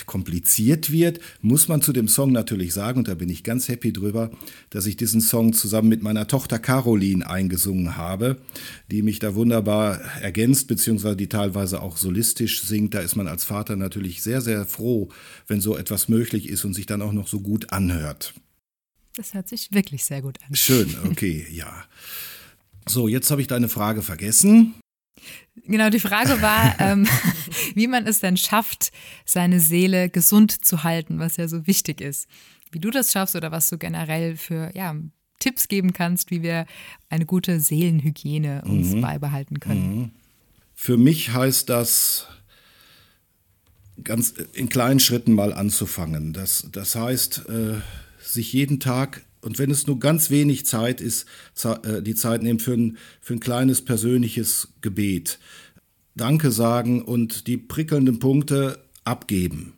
[0.06, 3.92] kompliziert wird, muss man zu dem Song natürlich sagen, und da bin ich ganz happy
[3.92, 4.30] drüber,
[4.70, 8.38] dass ich diesen Song zusammen mit meiner Tochter Caroline eingesungen habe,
[8.90, 12.94] die mich da wunderbar ergänzt, beziehungsweise die teilweise auch solistisch singt.
[12.94, 15.08] Da ist man als Vater natürlich sehr, sehr froh,
[15.46, 18.34] wenn so etwas möglich ist und sich dann auch noch so gut anhört.
[19.16, 20.54] Das hört sich wirklich sehr gut an.
[20.54, 21.84] Schön, okay, ja.
[22.88, 24.74] So, jetzt habe ich deine Frage vergessen.
[25.64, 27.06] Genau, die Frage war, ähm,
[27.74, 28.92] wie man es denn schafft,
[29.24, 32.28] seine Seele gesund zu halten, was ja so wichtig ist.
[32.70, 34.94] Wie du das schaffst oder was du generell für ja,
[35.38, 36.66] Tipps geben kannst, wie wir
[37.08, 40.12] eine gute Seelenhygiene uns beibehalten können.
[40.74, 42.26] Für mich heißt das,
[44.04, 46.32] ganz in kleinen Schritten mal anzufangen.
[46.32, 47.80] Das, das heißt, äh,
[48.22, 51.26] sich jeden Tag, und wenn es nur ganz wenig Zeit ist,
[51.64, 55.38] äh, die Zeit nehmen für ein, für ein kleines persönliches Gebet.
[56.16, 59.74] Danke sagen und die prickelnden Punkte abgeben.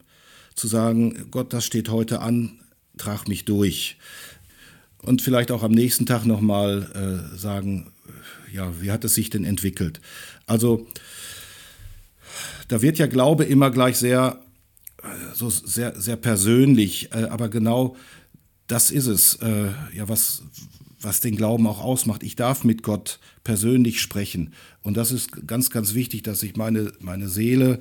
[0.54, 2.60] Zu sagen, Gott, das steht heute an,
[2.96, 3.98] trag mich durch.
[5.02, 7.92] Und vielleicht auch am nächsten Tag nochmal äh, sagen,
[8.52, 10.00] ja, wie hat es sich denn entwickelt?
[10.46, 10.86] Also,
[12.68, 14.40] da wird ja Glaube immer gleich sehr,
[15.02, 17.96] äh, so sehr, sehr persönlich, äh, aber genau
[18.70, 20.42] das ist es, äh, ja, was,
[21.00, 22.22] was den Glauben auch ausmacht.
[22.22, 24.52] Ich darf mit Gott persönlich sprechen.
[24.82, 27.80] Und das ist ganz, ganz wichtig, dass ich meine, meine Seele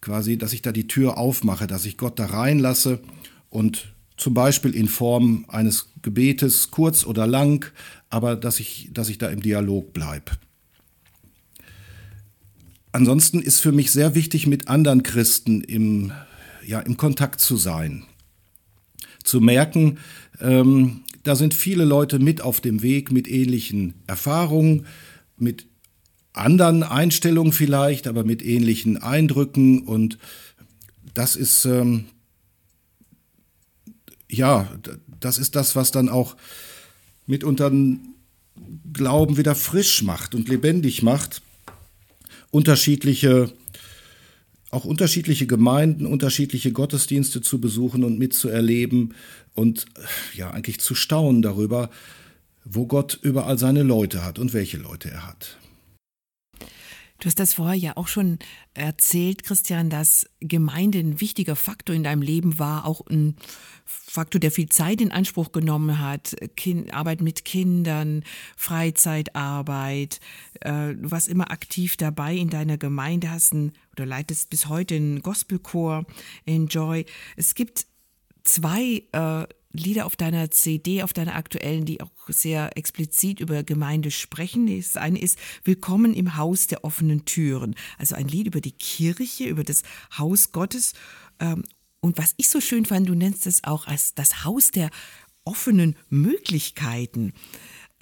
[0.00, 3.00] quasi, dass ich da die Tür aufmache, dass ich Gott da reinlasse
[3.50, 7.70] und zum Beispiel in Form eines Gebetes, kurz oder lang,
[8.08, 10.32] aber dass ich, dass ich da im Dialog bleibe.
[12.92, 16.12] Ansonsten ist für mich sehr wichtig, mit anderen Christen im,
[16.66, 18.04] ja, im Kontakt zu sein.
[19.24, 19.98] Zu merken,
[20.40, 24.86] ähm, da sind viele Leute mit auf dem Weg mit ähnlichen Erfahrungen,
[25.36, 25.66] mit
[26.32, 29.82] anderen Einstellungen vielleicht, aber mit ähnlichen Eindrücken.
[29.82, 30.18] Und
[31.12, 32.06] das ist, ähm,
[34.30, 34.70] ja,
[35.20, 36.36] das ist das, was dann auch
[37.26, 38.14] mitunter einen
[38.92, 41.42] Glauben wieder frisch macht und lebendig macht
[42.50, 43.52] unterschiedliche,
[44.70, 49.14] auch unterschiedliche Gemeinden, unterschiedliche Gottesdienste zu besuchen und mitzuerleben
[49.54, 49.86] und
[50.34, 51.90] ja, eigentlich zu staunen darüber,
[52.64, 55.58] wo Gott überall seine Leute hat und welche Leute er hat.
[57.20, 58.38] Du hast das vorher ja auch schon
[58.72, 63.36] erzählt, Christian, dass Gemeinde ein wichtiger Faktor in deinem Leben war, auch ein
[63.84, 66.34] Faktor, der viel Zeit in Anspruch genommen hat.
[66.56, 68.24] Kind, Arbeit mit Kindern,
[68.56, 70.18] Freizeitarbeit.
[70.60, 74.96] Äh, du warst immer aktiv dabei in deiner Gemeinde, hast ein, oder leitest bis heute
[74.96, 76.06] einen Gospelchor,
[76.46, 77.04] Enjoy.
[77.36, 77.86] Es gibt
[78.44, 84.10] zwei äh, Lieder auf deiner CD, auf deiner aktuellen, die auch sehr explizit über Gemeinde
[84.10, 84.66] sprechen.
[84.66, 87.76] Das eine ist Willkommen im Haus der offenen Türen.
[87.96, 89.82] Also ein Lied über die Kirche, über das
[90.18, 90.94] Haus Gottes.
[91.38, 91.64] Ähm,
[92.00, 94.90] und was ich so schön fand, du nennst es auch als das Haus der
[95.44, 97.32] offenen Möglichkeiten.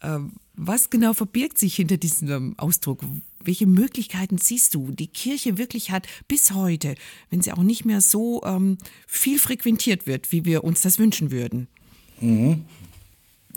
[0.02, 3.04] Ähm, Was genau verbirgt sich hinter diesem Ausdruck?
[3.42, 6.94] Welche Möglichkeiten siehst du, die Kirche wirklich hat bis heute,
[7.30, 11.30] wenn sie auch nicht mehr so ähm, viel frequentiert wird, wie wir uns das wünschen
[11.30, 11.68] würden?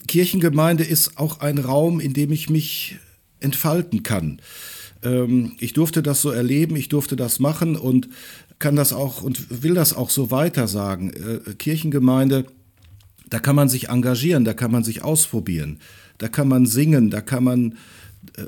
[0.07, 2.97] Kirchengemeinde ist auch ein Raum, in dem ich mich
[3.39, 4.41] entfalten kann.
[5.03, 8.09] Ähm, ich durfte das so erleben, ich durfte das machen und
[8.59, 11.11] kann das auch und will das auch so weiter sagen.
[11.11, 12.45] Äh, Kirchengemeinde,
[13.29, 15.79] da kann man sich engagieren, da kann man sich ausprobieren,
[16.21, 17.77] da kann man singen, da kann man
[18.37, 18.45] äh,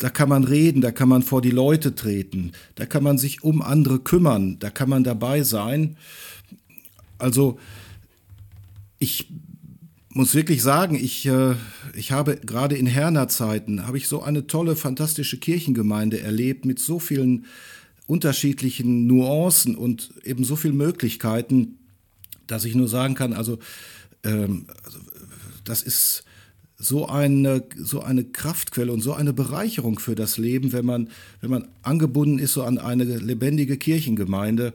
[0.00, 3.42] da kann man reden, da kann man vor die Leute treten, da kann man sich
[3.42, 5.96] um andere kümmern, da kann man dabei sein.
[7.18, 7.58] Also
[8.98, 9.28] ich
[10.10, 11.54] muss wirklich sagen, ich, äh,
[11.94, 16.78] ich habe gerade in Herner Zeiten, habe ich so eine tolle, fantastische Kirchengemeinde erlebt mit
[16.78, 17.46] so vielen
[18.06, 21.78] unterschiedlichen Nuancen und eben so viele Möglichkeiten,
[22.46, 23.58] dass ich nur sagen kann, also,
[24.24, 24.98] ähm, also
[25.64, 26.24] das ist
[26.78, 31.10] so eine, so eine Kraftquelle und so eine Bereicherung für das Leben, wenn man,
[31.40, 34.72] wenn man angebunden ist so an eine lebendige Kirchengemeinde.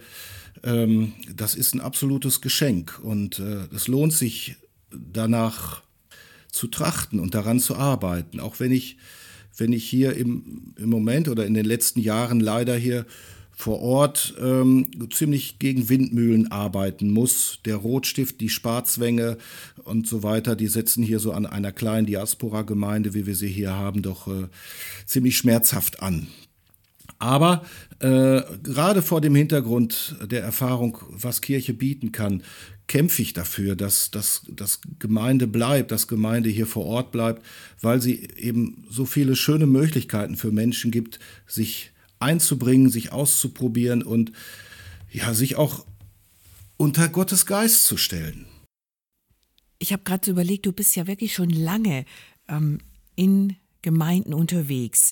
[0.64, 4.58] Ähm, das ist ein absolutes Geschenk und äh, es lohnt sich
[4.92, 5.82] danach
[6.52, 8.42] zu trachten und daran zu arbeiten.
[8.42, 8.98] Auch wenn ich,
[9.56, 13.06] wenn ich hier im, im Moment oder in den letzten Jahren leider hier
[13.56, 17.60] vor Ort ähm, ziemlich gegen Windmühlen arbeiten muss.
[17.66, 19.38] Der Rotstift, die Sparzwänge
[19.84, 23.74] und so weiter, die setzen hier so an einer kleinen Diaspora-Gemeinde, wie wir sie hier
[23.74, 24.48] haben, doch äh,
[25.06, 26.28] ziemlich schmerzhaft an.
[27.20, 27.64] Aber
[28.00, 32.44] äh, gerade vor dem Hintergrund der Erfahrung, was Kirche bieten kann,
[32.88, 37.46] kämpfe ich dafür, dass, dass, dass Gemeinde bleibt, dass Gemeinde hier vor Ort bleibt,
[37.80, 41.93] weil sie eben so viele schöne Möglichkeiten für Menschen gibt, sich
[42.24, 44.32] einzubringen, sich auszuprobieren und
[45.12, 45.86] ja, sich auch
[46.78, 48.46] unter Gottes Geist zu stellen.
[49.80, 52.06] Ich habe gerade so überlegt, du bist ja wirklich schon lange
[52.48, 52.80] ähm,
[53.16, 55.12] in Gemeinden unterwegs,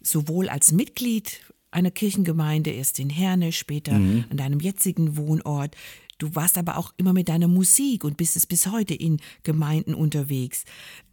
[0.00, 4.24] sowohl als Mitglied einer Kirchengemeinde, erst in Herne, später mhm.
[4.30, 5.76] an deinem jetzigen Wohnort.
[6.18, 9.94] Du warst aber auch immer mit deiner Musik und bist es bis heute in Gemeinden
[9.94, 10.64] unterwegs.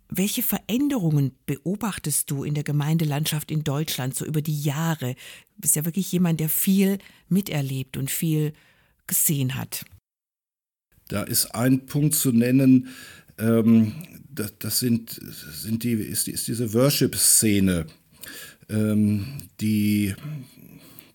[0.09, 5.15] Welche Veränderungen beobachtest du in der Gemeindelandschaft in Deutschland so über die Jahre?
[5.55, 8.53] Du bist ja wirklich jemand, der viel miterlebt und viel
[9.05, 9.85] gesehen hat.
[11.09, 12.89] Da ist ein Punkt zu nennen,
[13.37, 13.93] ähm,
[14.29, 17.87] das, das, sind, sind die, ist, ist diese Worship-Szene,
[18.69, 19.25] ähm,
[19.59, 20.15] die,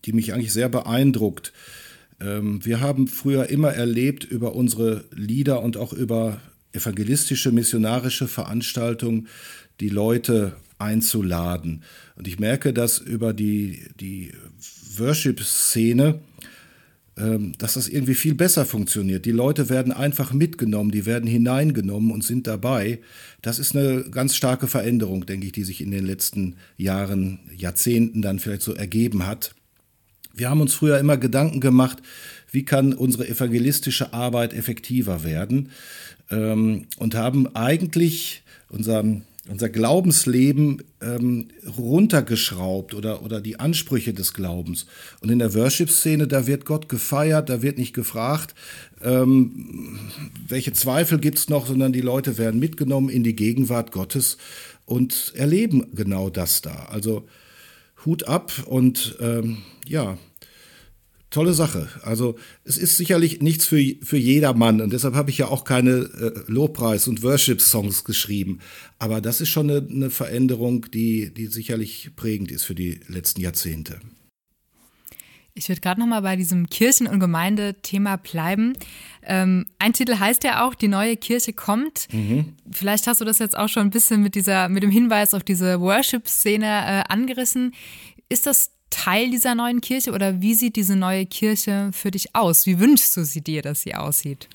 [0.05, 1.53] die mich eigentlich sehr beeindruckt.
[2.21, 6.41] Ähm, wir haben früher immer erlebt über unsere Lieder und auch über
[6.73, 9.27] evangelistische, missionarische Veranstaltung
[9.81, 11.83] die Leute einzuladen.
[12.17, 14.33] Und ich merke, dass über die, die
[14.97, 16.21] Worship-Szene,
[17.17, 19.25] ähm, dass das irgendwie viel besser funktioniert.
[19.25, 23.01] Die Leute werden einfach mitgenommen, die werden hineingenommen und sind dabei.
[23.43, 28.23] Das ist eine ganz starke Veränderung, denke ich, die sich in den letzten Jahren, Jahrzehnten
[28.23, 29.55] dann vielleicht so ergeben hat.
[30.35, 31.99] Wir haben uns früher immer Gedanken gemacht,
[32.51, 35.69] wie kann unsere evangelistische Arbeit effektiver werden
[36.33, 39.05] ähm, und haben eigentlich unser,
[39.49, 44.87] unser Glaubensleben ähm, runtergeschraubt oder, oder die Ansprüche des Glaubens.
[45.21, 48.55] Und in der Worship-Szene, da wird Gott gefeiert, da wird nicht gefragt,
[49.03, 49.99] ähm,
[50.49, 54.39] welche Zweifel gibt es noch, sondern die Leute werden mitgenommen in die Gegenwart Gottes
[54.87, 56.87] und erleben genau das da.
[56.91, 57.27] Also
[58.05, 60.19] Hut ab und ähm, ja,
[61.33, 61.89] tolle Sache.
[62.03, 65.91] Also es ist sicherlich nichts für, für jedermann und deshalb habe ich ja auch keine
[65.91, 68.61] äh, Lobpreis- und Worship-Songs geschrieben.
[68.99, 73.41] Aber das ist schon eine, eine Veränderung, die, die sicherlich prägend ist für die letzten
[73.41, 73.99] Jahrzehnte.
[75.55, 78.73] Ich würde gerade noch mal bei diesem Kirchen- und Gemeindethema bleiben.
[79.23, 82.09] Ähm, ein Titel heißt ja auch, die neue Kirche kommt.
[82.11, 82.55] Mhm.
[82.71, 85.45] Vielleicht hast du das jetzt auch schon ein bisschen mit dieser, mit dem Hinweis auf
[85.45, 87.75] diese Worship-Szene äh, angerissen.
[88.31, 92.67] Ist das Teil dieser neuen Kirche oder wie sieht diese neue Kirche für dich aus?
[92.67, 94.49] Wie wünschst du sie dir, dass sie aussieht?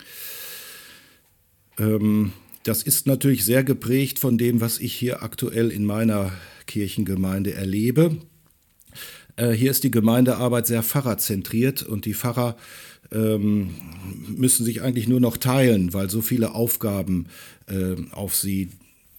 [1.80, 2.32] Ähm,
[2.63, 6.32] das ist natürlich sehr geprägt von dem, was ich hier aktuell in meiner
[6.67, 8.17] Kirchengemeinde erlebe.
[9.38, 12.58] Äh, hier ist die Gemeindearbeit sehr pfarrerzentriert und die Pfarrer
[13.12, 13.71] ähm,
[14.28, 17.28] müssen sich eigentlich nur noch teilen, weil so viele Aufgaben
[17.67, 18.69] äh, auf sie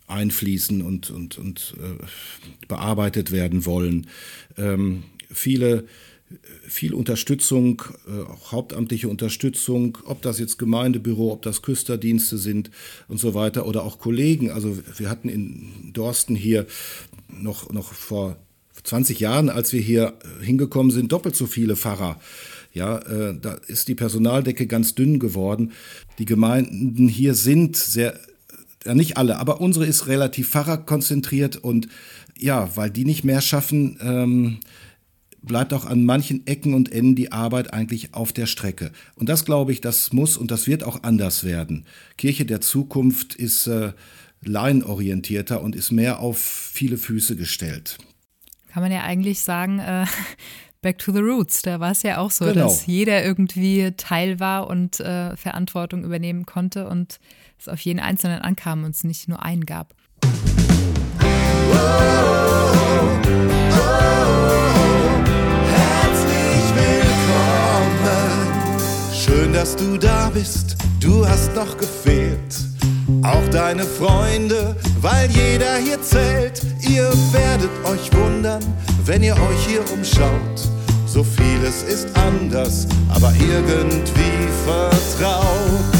[0.09, 2.05] einfließen und, und, und äh,
[2.66, 4.07] bearbeitet werden wollen.
[4.57, 5.85] Ähm, viele
[6.66, 12.71] viel Unterstützung, äh, hauptamtliche Unterstützung, ob das jetzt Gemeindebüro, ob das Küsterdienste sind
[13.09, 14.51] und so weiter oder auch Kollegen.
[14.51, 16.66] Also wir hatten in Dorsten hier
[17.29, 18.37] noch, noch vor
[18.85, 22.21] 20 Jahren, als wir hier hingekommen sind, doppelt so viele Pfarrer.
[22.75, 25.73] Ja, äh, da ist die Personaldecke ganz dünn geworden.
[26.18, 28.18] Die Gemeinden hier sind sehr
[28.85, 31.88] ja nicht alle, aber unsere ist relativ pfarrerkonzentriert und
[32.37, 34.61] ja, weil die nicht mehr schaffen, ähm,
[35.43, 38.93] bleibt auch an manchen Ecken und Enden die Arbeit eigentlich auf der Strecke.
[39.14, 41.87] Und das glaube ich, das muss und das wird auch anders werden.
[42.17, 43.93] Kirche der Zukunft ist äh,
[44.43, 47.98] laienorientierter und ist mehr auf viele Füße gestellt.
[48.69, 50.07] Kann man ja eigentlich sagen, äh,
[50.81, 52.62] Back to the Roots, da war es ja auch so, genau.
[52.62, 57.18] dass jeder irgendwie Teil war und äh, Verantwortung übernehmen konnte und
[57.58, 59.92] es auf jeden Einzelnen ankam und es nicht nur einen gab.
[60.22, 60.29] Oh,
[61.72, 61.79] oh,
[63.72, 63.88] oh,
[65.66, 68.52] herzlich willkommen.
[69.12, 72.67] Schön, dass du da bist, du hast noch gefehlt.
[73.23, 76.61] Auch deine Freunde, weil jeder hier zählt.
[76.83, 78.63] Ihr werdet euch wundern,
[79.06, 80.61] wenn ihr euch hier umschaut
[81.06, 85.96] So vieles ist anders, aber irgendwie vertraut.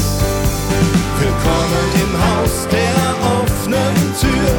[1.19, 3.01] Willkommen im Haus der
[3.41, 4.53] offenen Tür.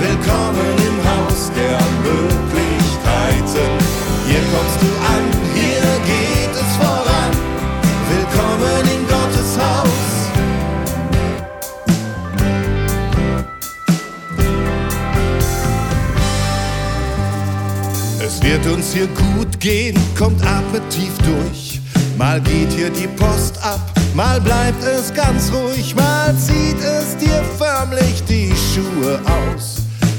[0.00, 3.70] Willkommen im Haus der Möglichkeiten.
[4.28, 5.17] Hier kommst du an,
[18.40, 20.40] Es wird uns hier gut gehen, kommt
[20.90, 21.80] tief durch.
[22.16, 23.80] Mal geht hier die Post ab,
[24.14, 29.78] mal bleibt es ganz ruhig, mal zieht es dir förmlich die Schuhe aus.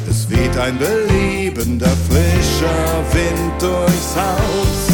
[0.09, 4.91] Es weht ein belebender, frischer Wind durchs Haus.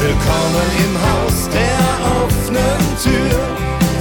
[0.00, 1.82] Willkommen im Haus der
[2.24, 3.38] offenen Tür,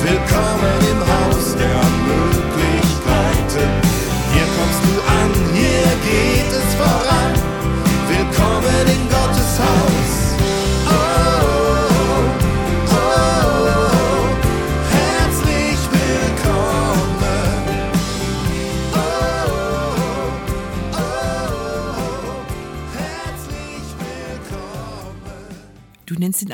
[0.01, 3.86] willkommen im Haus der Möglichkeiten.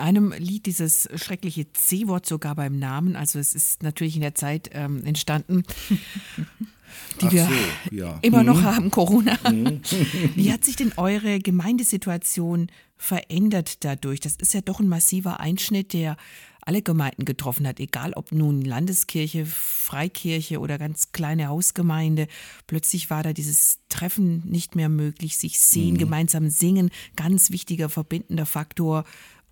[0.04, 3.16] Einem Lied dieses schreckliche C-Wort sogar beim Namen.
[3.16, 5.64] Also es ist natürlich in der Zeit ähm, entstanden,
[7.22, 8.20] die Ach wir so, ja.
[8.22, 9.38] immer noch haben, Corona.
[10.36, 14.20] Wie hat sich denn eure Gemeindesituation verändert dadurch?
[14.20, 16.18] Das ist ja doch ein massiver Einschnitt, der
[16.66, 22.28] alle Gemeinden getroffen hat, egal ob nun Landeskirche, Freikirche oder ganz kleine Hausgemeinde.
[22.68, 28.46] Plötzlich war da dieses Treffen nicht mehr möglich, sich sehen, gemeinsam singen, ganz wichtiger verbindender
[28.46, 29.04] Faktor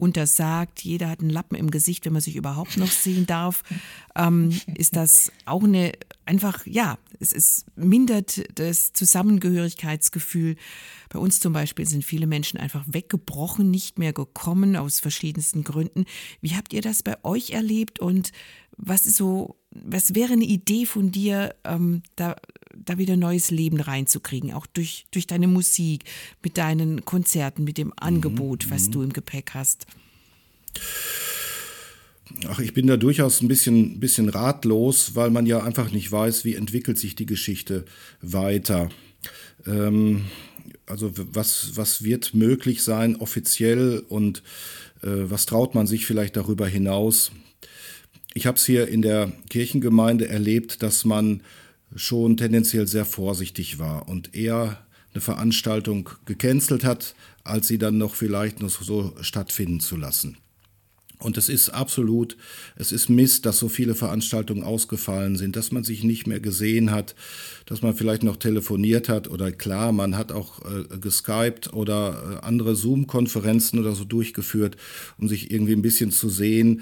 [0.02, 0.82] untersagt.
[0.82, 3.64] Jeder hat einen Lappen im Gesicht, wenn man sich überhaupt noch sehen darf.
[4.16, 5.92] Ähm, ist das auch eine
[6.26, 10.56] einfach, ja, es, es mindert das Zusammengehörigkeitsgefühl.
[11.10, 16.06] Bei uns zum Beispiel sind viele Menschen einfach weggebrochen, nicht mehr gekommen aus verschiedensten Gründen.
[16.42, 18.32] Wie habt ihr das bei euch erlebt und
[18.78, 22.36] was ist so, was wäre eine Idee von dir, ähm, da,
[22.76, 26.06] da wieder neues Leben reinzukriegen, auch durch, durch deine Musik,
[26.44, 29.86] mit deinen Konzerten, mit dem Angebot, was du im Gepäck hast?
[32.48, 36.46] Ach, ich bin da durchaus ein bisschen, bisschen ratlos, weil man ja einfach nicht weiß,
[36.46, 37.86] wie entwickelt sich die Geschichte
[38.22, 38.90] weiter.
[39.66, 40.26] Ähm,
[40.86, 44.44] also was, was wird möglich sein offiziell und
[45.04, 47.32] äh, was traut man sich vielleicht darüber hinaus?
[48.34, 51.42] Ich habe es hier in der Kirchengemeinde erlebt, dass man
[51.96, 54.78] schon tendenziell sehr vorsichtig war und eher
[55.14, 60.38] eine Veranstaltung gecancelt hat, als sie dann noch vielleicht noch so stattfinden zu lassen.
[61.22, 62.36] Und es ist absolut,
[62.76, 66.90] es ist Mist, dass so viele Veranstaltungen ausgefallen sind, dass man sich nicht mehr gesehen
[66.90, 67.14] hat,
[67.68, 72.46] dass man vielleicht noch telefoniert hat oder klar, man hat auch äh, geskypt oder äh,
[72.46, 74.78] andere Zoom-Konferenzen oder so durchgeführt,
[75.20, 76.82] um sich irgendwie ein bisschen zu sehen.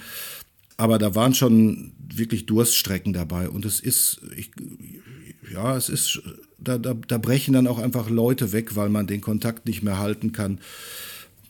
[0.80, 4.52] Aber da waren schon wirklich Durststrecken dabei und es ist, ich,
[5.52, 6.22] ja, es ist,
[6.58, 10.00] da, da, da brechen dann auch einfach Leute weg, weil man den Kontakt nicht mehr
[10.00, 10.62] halten kann.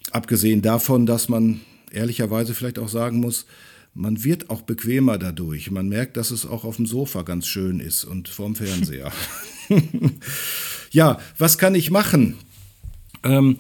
[0.10, 1.62] Abgesehen davon, dass man
[1.92, 3.46] ehrlicherweise vielleicht auch sagen muss,
[3.94, 5.70] man wird auch bequemer dadurch.
[5.70, 9.12] Man merkt, dass es auch auf dem Sofa ganz schön ist und vorm Fernseher.
[10.90, 12.34] ja, was kann ich machen?
[13.22, 13.58] Ähm,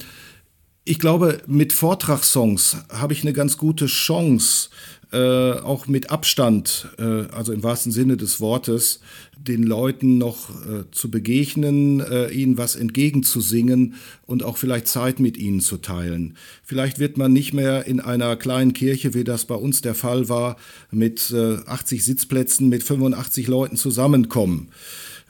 [0.83, 4.69] ich glaube, mit Vortragssongs habe ich eine ganz gute Chance,
[5.11, 8.99] äh, auch mit Abstand, äh, also im wahrsten Sinne des Wortes,
[9.37, 13.95] den Leuten noch äh, zu begegnen, äh, ihnen was entgegenzusingen
[14.25, 16.35] und auch vielleicht Zeit mit ihnen zu teilen.
[16.63, 20.29] Vielleicht wird man nicht mehr in einer kleinen Kirche, wie das bei uns der Fall
[20.29, 20.57] war,
[20.91, 24.69] mit äh, 80 Sitzplätzen mit 85 Leuten zusammenkommen.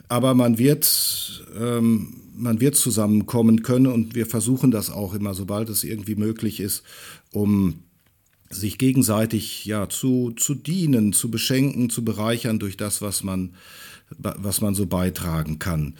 [0.08, 5.68] Aber man wird, ähm, man wird zusammenkommen können und wir versuchen das auch immer, sobald
[5.68, 6.82] es irgendwie möglich ist,
[7.30, 7.84] um
[8.50, 13.54] sich gegenseitig ja zu, zu dienen, zu beschenken, zu bereichern durch das, was man,
[14.18, 15.94] was man so beitragen kann.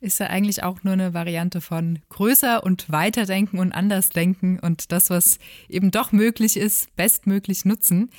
[0.00, 4.92] Ist ja eigentlich auch nur eine Variante von größer und weiterdenken und anders denken und
[4.92, 5.38] das, was
[5.68, 8.10] eben doch möglich ist, bestmöglich nutzen.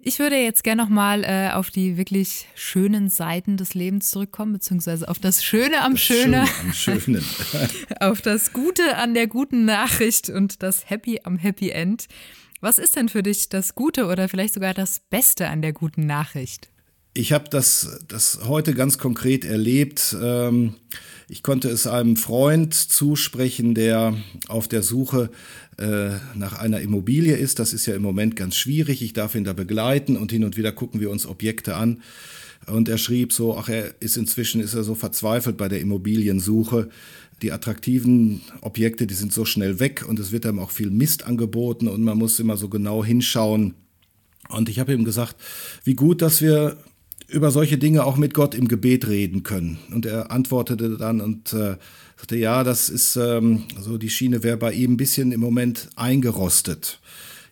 [0.00, 5.08] Ich würde jetzt gerne nochmal äh, auf die wirklich schönen Seiten des Lebens zurückkommen, beziehungsweise
[5.08, 7.24] auf das Schöne am Schöne, Schöne am Schönen.
[8.00, 12.06] auf das Gute an der guten Nachricht und das Happy am Happy End.
[12.60, 16.06] Was ist denn für dich das Gute oder vielleicht sogar das Beste an der guten
[16.06, 16.70] Nachricht?
[17.12, 20.14] Ich habe das, das heute ganz konkret erlebt.
[20.22, 20.74] Ähm,
[21.28, 24.14] ich konnte es einem Freund zusprechen, der
[24.48, 25.30] auf der Suche
[25.78, 27.58] äh, nach einer Immobilie ist.
[27.58, 29.02] Das ist ja im Moment ganz schwierig.
[29.02, 32.02] Ich darf ihn da begleiten und hin und wieder gucken wir uns Objekte an.
[32.66, 36.90] Und er schrieb so, ach, er ist inzwischen ist er so verzweifelt bei der Immobiliensuche.
[37.42, 41.24] Die attraktiven Objekte, die sind so schnell weg und es wird einem auch viel Mist
[41.24, 43.74] angeboten und man muss immer so genau hinschauen.
[44.48, 45.36] Und ich habe ihm gesagt,
[45.84, 46.78] wie gut, dass wir
[47.28, 49.78] über solche Dinge auch mit Gott im Gebet reden können.
[49.90, 51.76] Und er antwortete dann und äh,
[52.16, 55.88] sagte, ja, das ist ähm, so, die Schiene wäre bei ihm ein bisschen im Moment
[55.96, 57.00] eingerostet.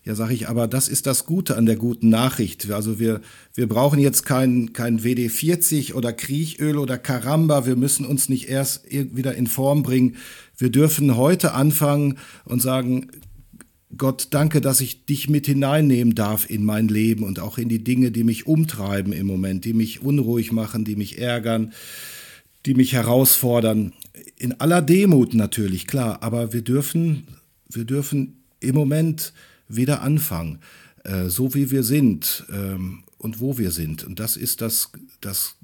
[0.05, 2.69] Ja, sage ich, aber das ist das Gute an der guten Nachricht.
[2.69, 3.21] Also wir,
[3.55, 7.65] wir brauchen jetzt kein, kein WD-40 oder Kriechöl oder Karamba.
[7.65, 10.17] Wir müssen uns nicht erst wieder in Form bringen.
[10.55, 13.07] Wir dürfen heute anfangen und sagen,
[13.97, 17.83] Gott, danke, dass ich dich mit hineinnehmen darf in mein Leben und auch in die
[17.83, 21.73] Dinge, die mich umtreiben im Moment, die mich unruhig machen, die mich ärgern,
[22.67, 23.93] die mich herausfordern.
[24.37, 27.25] In aller Demut natürlich, klar, aber wir dürfen,
[27.71, 29.33] wir dürfen im Moment
[29.67, 30.59] wieder anfangen,
[31.03, 34.03] äh, so wie wir sind ähm, und wo wir sind.
[34.03, 34.91] Und das ist das,
[35.21, 35.57] das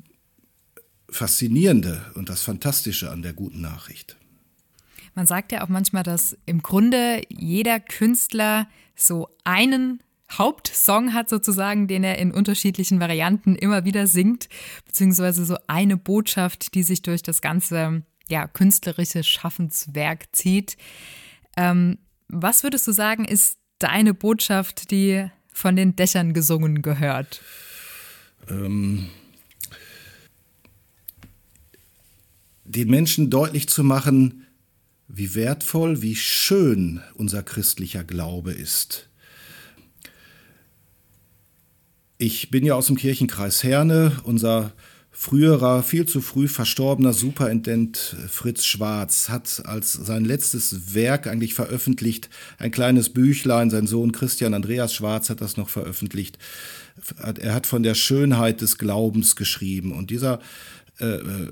[1.10, 4.18] Faszinierende und das Fantastische an der guten Nachricht.
[5.14, 11.88] Man sagt ja auch manchmal, dass im Grunde jeder Künstler so einen Hauptsong hat sozusagen,
[11.88, 14.48] den er in unterschiedlichen Varianten immer wieder singt,
[14.86, 20.78] beziehungsweise so eine Botschaft, die sich durch das ganze ja, künstlerische Schaffenswerk zieht.
[21.58, 21.98] Ähm,
[22.30, 27.42] was würdest du sagen, ist deine Botschaft, die von den Dächern gesungen gehört?
[28.50, 29.10] Ähm,
[32.64, 34.48] den Menschen deutlich zu machen,
[35.08, 39.10] wie wertvoll, wie schön unser christlicher Glaube ist.
[42.18, 44.22] Ich bin ja aus dem Kirchenkreis Herne.
[44.24, 44.74] Unser
[45.22, 52.28] früherer, viel zu früh verstorbener Superintendent Fritz Schwarz hat als sein letztes Werk eigentlich veröffentlicht,
[52.58, 56.40] ein kleines Büchlein, sein Sohn Christian Andreas Schwarz hat das noch veröffentlicht.
[57.40, 59.92] Er hat von der Schönheit des Glaubens geschrieben.
[59.92, 60.40] Und dieser
[61.00, 61.50] äh, äh,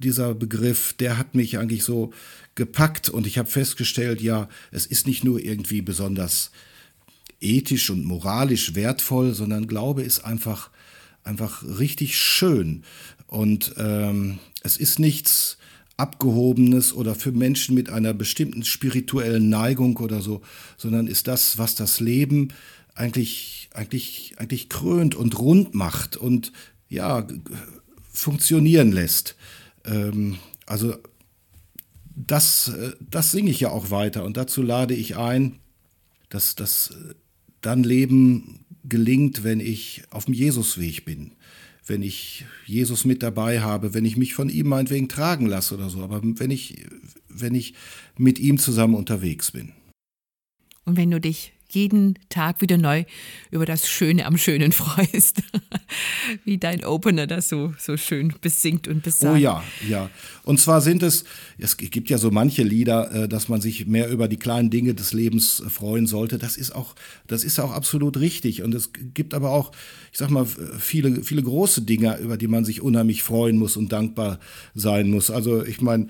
[0.00, 2.12] dieser Begriff, der hat mich eigentlich so
[2.56, 3.08] gepackt.
[3.08, 6.50] Und ich habe festgestellt, ja, es ist nicht nur irgendwie besonders
[7.40, 10.70] ethisch und moralisch wertvoll, sondern Glaube ist einfach
[11.28, 12.82] einfach richtig schön.
[13.26, 15.58] Und ähm, es ist nichts
[15.98, 20.40] Abgehobenes oder für Menschen mit einer bestimmten spirituellen Neigung oder so,
[20.76, 22.48] sondern ist das, was das Leben
[22.94, 26.52] eigentlich, eigentlich, eigentlich krönt und rund macht und
[26.88, 27.26] ja,
[28.10, 29.36] funktionieren lässt.
[29.84, 30.96] Ähm, also
[32.16, 35.58] das, äh, das singe ich ja auch weiter und dazu lade ich ein,
[36.30, 36.94] dass das
[37.60, 41.32] dann Leben gelingt, wenn ich auf dem Jesusweg bin,
[41.86, 45.88] wenn ich Jesus mit dabei habe, wenn ich mich von ihm meinetwegen tragen lasse oder
[45.88, 46.84] so, aber wenn ich,
[47.28, 47.74] wenn ich
[48.16, 49.72] mit ihm zusammen unterwegs bin.
[50.84, 53.04] Und wenn du dich jeden Tag wieder neu
[53.50, 55.42] über das Schöne am Schönen freust.
[56.44, 59.34] Wie dein Opener das so, so schön besingt und besagt.
[59.34, 60.10] Oh ja, ja.
[60.44, 61.24] Und zwar sind es,
[61.58, 64.94] es gibt ja so manche Lieder, äh, dass man sich mehr über die kleinen Dinge
[64.94, 66.38] des Lebens äh, freuen sollte.
[66.38, 66.94] Das ist auch,
[67.26, 68.62] das ist auch absolut richtig.
[68.62, 69.72] Und es gibt aber auch,
[70.12, 70.46] ich sag mal,
[70.78, 74.38] viele, viele große Dinge, über die man sich unheimlich freuen muss und dankbar
[74.74, 75.30] sein muss.
[75.30, 76.08] Also ich meine,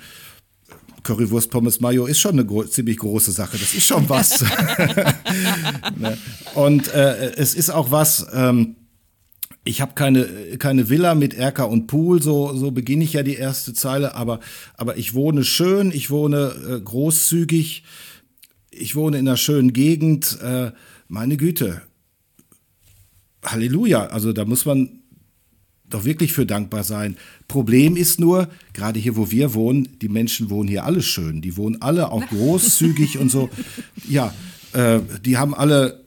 [1.03, 3.57] Currywurst Pommes Mayo ist schon eine gro ziemlich große Sache.
[3.57, 4.43] Das ist schon was.
[5.97, 6.19] ne?
[6.55, 8.27] Und äh, es ist auch was.
[8.33, 8.77] Ähm,
[9.65, 10.27] ich habe keine,
[10.59, 14.41] keine Villa mit Erker und Pool, so, so beginne ich ja die erste Zeile, aber,
[14.75, 17.85] aber ich wohne schön, ich wohne äh, großzügig,
[18.71, 20.39] ich wohne in einer schönen Gegend.
[20.41, 20.73] Äh,
[21.09, 21.83] meine Güte.
[23.45, 24.07] Halleluja.
[24.07, 25.01] Also da muss man
[25.91, 27.17] doch wirklich für dankbar sein.
[27.47, 31.41] Problem ist nur, gerade hier, wo wir wohnen, die Menschen wohnen hier alle schön.
[31.41, 33.49] Die wohnen alle auch großzügig und so.
[34.09, 34.35] Ja,
[34.73, 36.01] äh, die haben alle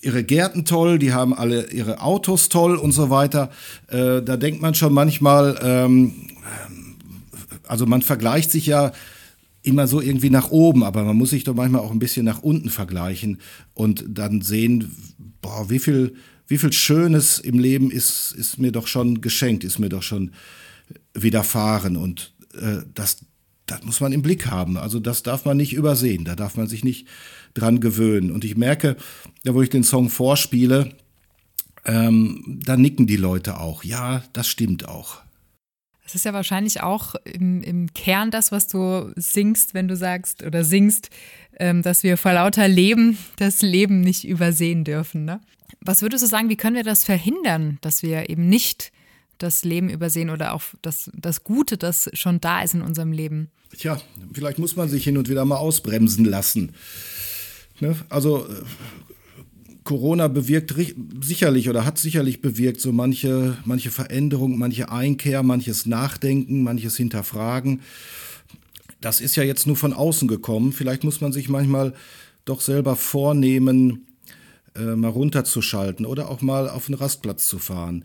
[0.00, 3.50] ihre Gärten toll, die haben alle ihre Autos toll und so weiter.
[3.88, 6.12] Äh, da denkt man schon manchmal, ähm,
[7.66, 8.92] also man vergleicht sich ja
[9.62, 12.42] immer so irgendwie nach oben, aber man muss sich doch manchmal auch ein bisschen nach
[12.42, 13.38] unten vergleichen
[13.74, 14.94] und dann sehen,
[15.42, 16.14] boah, wie viel
[16.48, 20.32] wie viel Schönes im Leben ist, ist mir doch schon geschenkt, ist mir doch schon
[21.14, 21.96] widerfahren.
[21.96, 23.24] Und äh, das,
[23.66, 24.76] das muss man im Blick haben.
[24.76, 27.06] Also das darf man nicht übersehen, da darf man sich nicht
[27.54, 28.30] dran gewöhnen.
[28.30, 28.96] Und ich merke,
[29.44, 30.90] da wo ich den Song vorspiele,
[31.84, 33.84] ähm, da nicken die Leute auch.
[33.84, 35.22] Ja, das stimmt auch.
[36.02, 40.44] Das ist ja wahrscheinlich auch im, im Kern das, was du singst, wenn du sagst
[40.44, 41.10] oder singst,
[41.58, 45.24] ähm, dass wir vor lauter Leben das Leben nicht übersehen dürfen.
[45.24, 45.40] Ne?
[45.86, 48.92] Was würdest du sagen, wie können wir das verhindern, dass wir eben nicht
[49.38, 53.50] das Leben übersehen oder auch das, das Gute, das schon da ist in unserem Leben?
[53.76, 54.00] Tja,
[54.32, 56.72] vielleicht muss man sich hin und wieder mal ausbremsen lassen.
[57.80, 57.94] Ne?
[58.08, 58.48] Also
[59.84, 60.74] Corona bewirkt
[61.20, 67.82] sicherlich oder hat sicherlich bewirkt so manche, manche Veränderung, manche Einkehr, manches Nachdenken, manches Hinterfragen.
[69.00, 70.72] Das ist ja jetzt nur von außen gekommen.
[70.72, 71.94] Vielleicht muss man sich manchmal
[72.44, 74.06] doch selber vornehmen,
[74.78, 78.04] äh, mal runterzuschalten oder auch mal auf den Rastplatz zu fahren.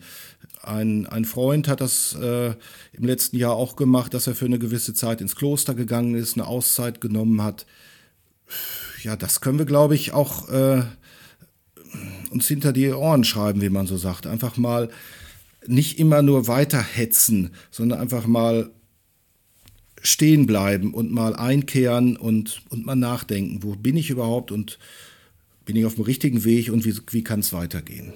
[0.62, 2.54] Ein, ein Freund hat das äh,
[2.92, 6.34] im letzten Jahr auch gemacht, dass er für eine gewisse Zeit ins Kloster gegangen ist,
[6.34, 7.66] eine Auszeit genommen hat.
[9.02, 10.82] Ja, das können wir, glaube ich, auch äh,
[12.30, 14.26] uns hinter die Ohren schreiben, wie man so sagt.
[14.26, 14.88] Einfach mal
[15.66, 18.70] nicht immer nur weiterhetzen, sondern einfach mal
[20.02, 24.78] stehen bleiben und mal einkehren und, und mal nachdenken, wo bin ich überhaupt und
[25.64, 28.12] bin ich auf dem richtigen Weg und wie, wie kann es weitergehen.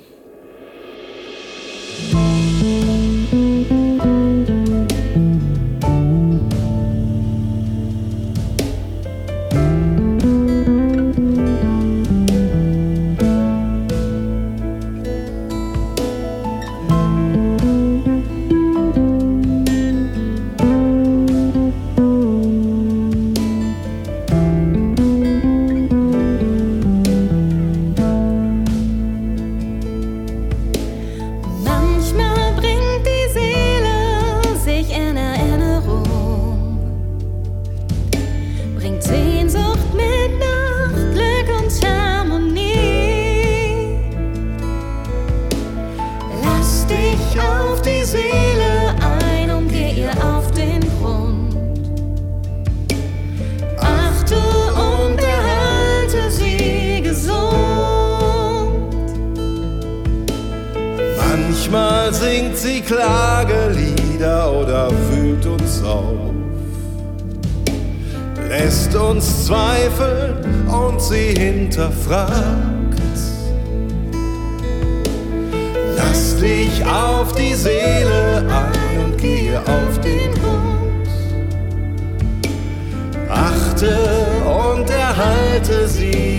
[85.57, 86.36] Erhalte sie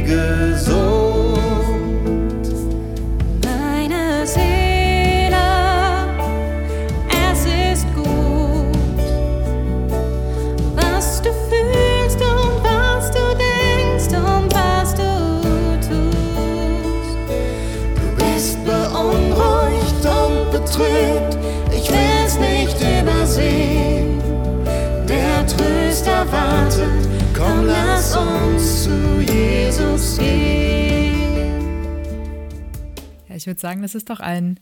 [33.47, 34.59] würde sagen, das ist doch ein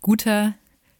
[0.00, 0.54] guter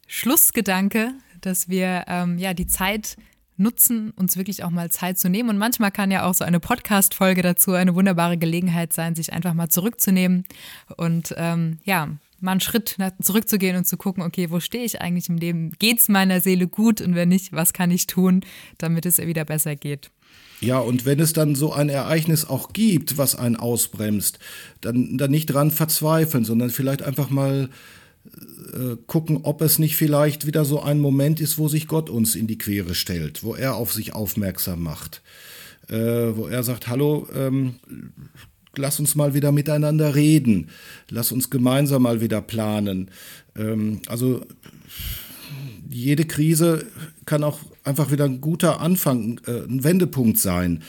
[0.07, 3.17] Schlussgedanke, dass wir ähm, ja die Zeit
[3.57, 5.51] nutzen, uns wirklich auch mal Zeit zu nehmen.
[5.51, 9.55] Und manchmal kann ja auch so eine Podcast-Folge dazu eine wunderbare Gelegenheit sein, sich einfach
[9.55, 10.45] mal zurückzunehmen
[10.97, 12.09] und ähm, ja,
[12.41, 15.73] mal einen Schritt zurückzugehen und zu gucken, okay, wo stehe ich eigentlich im Leben?
[15.79, 17.01] Geht es meiner Seele gut?
[17.01, 18.41] Und wenn nicht, was kann ich tun,
[18.79, 20.11] damit es ihr wieder besser geht?
[20.63, 24.39] Ja, und wenn es dann so ein Ereignis auch gibt, was einen ausbremst,
[24.81, 27.69] dann, dann nicht dran verzweifeln, sondern vielleicht einfach mal
[28.73, 32.37] äh, gucken, ob es nicht vielleicht wieder so ein Moment ist, wo sich Gott uns
[32.37, 35.23] in die Quere stellt, wo er auf sich aufmerksam macht,
[35.89, 37.75] äh, wo er sagt, hallo, ähm,
[38.77, 40.69] lass uns mal wieder miteinander reden,
[41.11, 43.11] lass uns gemeinsam mal wieder planen.
[43.57, 44.43] Ähm, also
[45.91, 46.87] jede Krise
[47.27, 50.83] kann auch einfach wieder ein guter Anfang, äh, ein Wendepunkt sein.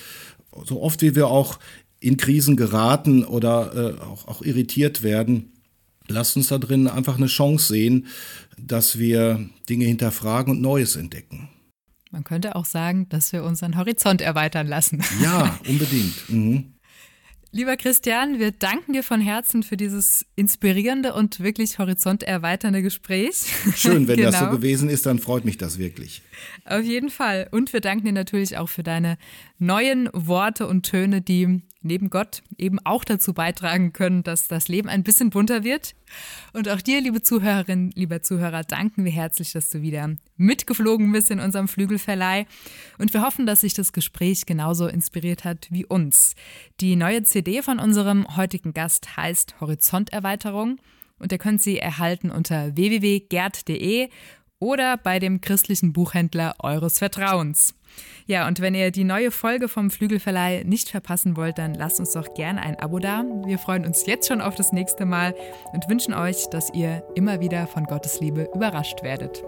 [0.65, 1.59] So oft wie wir auch
[1.99, 5.53] in Krisen geraten oder äh, auch, auch irritiert werden,
[6.07, 8.07] lasst uns da drin einfach eine Chance sehen,
[8.57, 11.49] dass wir Dinge hinterfragen und Neues entdecken.
[12.11, 15.01] Man könnte auch sagen, dass wir unseren Horizont erweitern lassen.
[15.21, 16.29] Ja, unbedingt.
[16.29, 16.73] Mhm.
[17.55, 23.45] Lieber Christian, wir danken dir von Herzen für dieses inspirierende und wirklich horizonterweiternde Gespräch.
[23.75, 24.31] Schön, wenn genau.
[24.31, 24.57] das so genau.
[24.57, 26.23] gewesen ist, dann freut mich das wirklich.
[26.65, 27.47] Auf jeden Fall.
[27.51, 29.19] Und wir danken dir natürlich auch für deine
[29.59, 34.89] neuen Worte und Töne, die neben Gott eben auch dazu beitragen können, dass das Leben
[34.89, 35.95] ein bisschen bunter wird.
[36.53, 41.31] Und auch dir, liebe Zuhörerin, lieber Zuhörer, danken wir herzlich, dass du wieder mitgeflogen bist
[41.31, 42.45] in unserem Flügelverleih.
[42.97, 46.35] Und wir hoffen, dass sich das Gespräch genauso inspiriert hat wie uns.
[46.79, 50.77] Die neue CD von unserem heutigen Gast heißt Horizonterweiterung
[51.19, 54.09] und ihr könnt sie erhalten unter www.gerd.de
[54.63, 57.75] oder bei dem christlichen Buchhändler eures Vertrauens.
[58.25, 62.13] Ja, und wenn ihr die neue Folge vom Flügelverleih nicht verpassen wollt, dann lasst uns
[62.13, 63.25] doch gerne ein Abo da.
[63.45, 65.35] Wir freuen uns jetzt schon auf das nächste Mal
[65.73, 69.43] und wünschen euch, dass ihr immer wieder von Gottes Liebe überrascht werdet.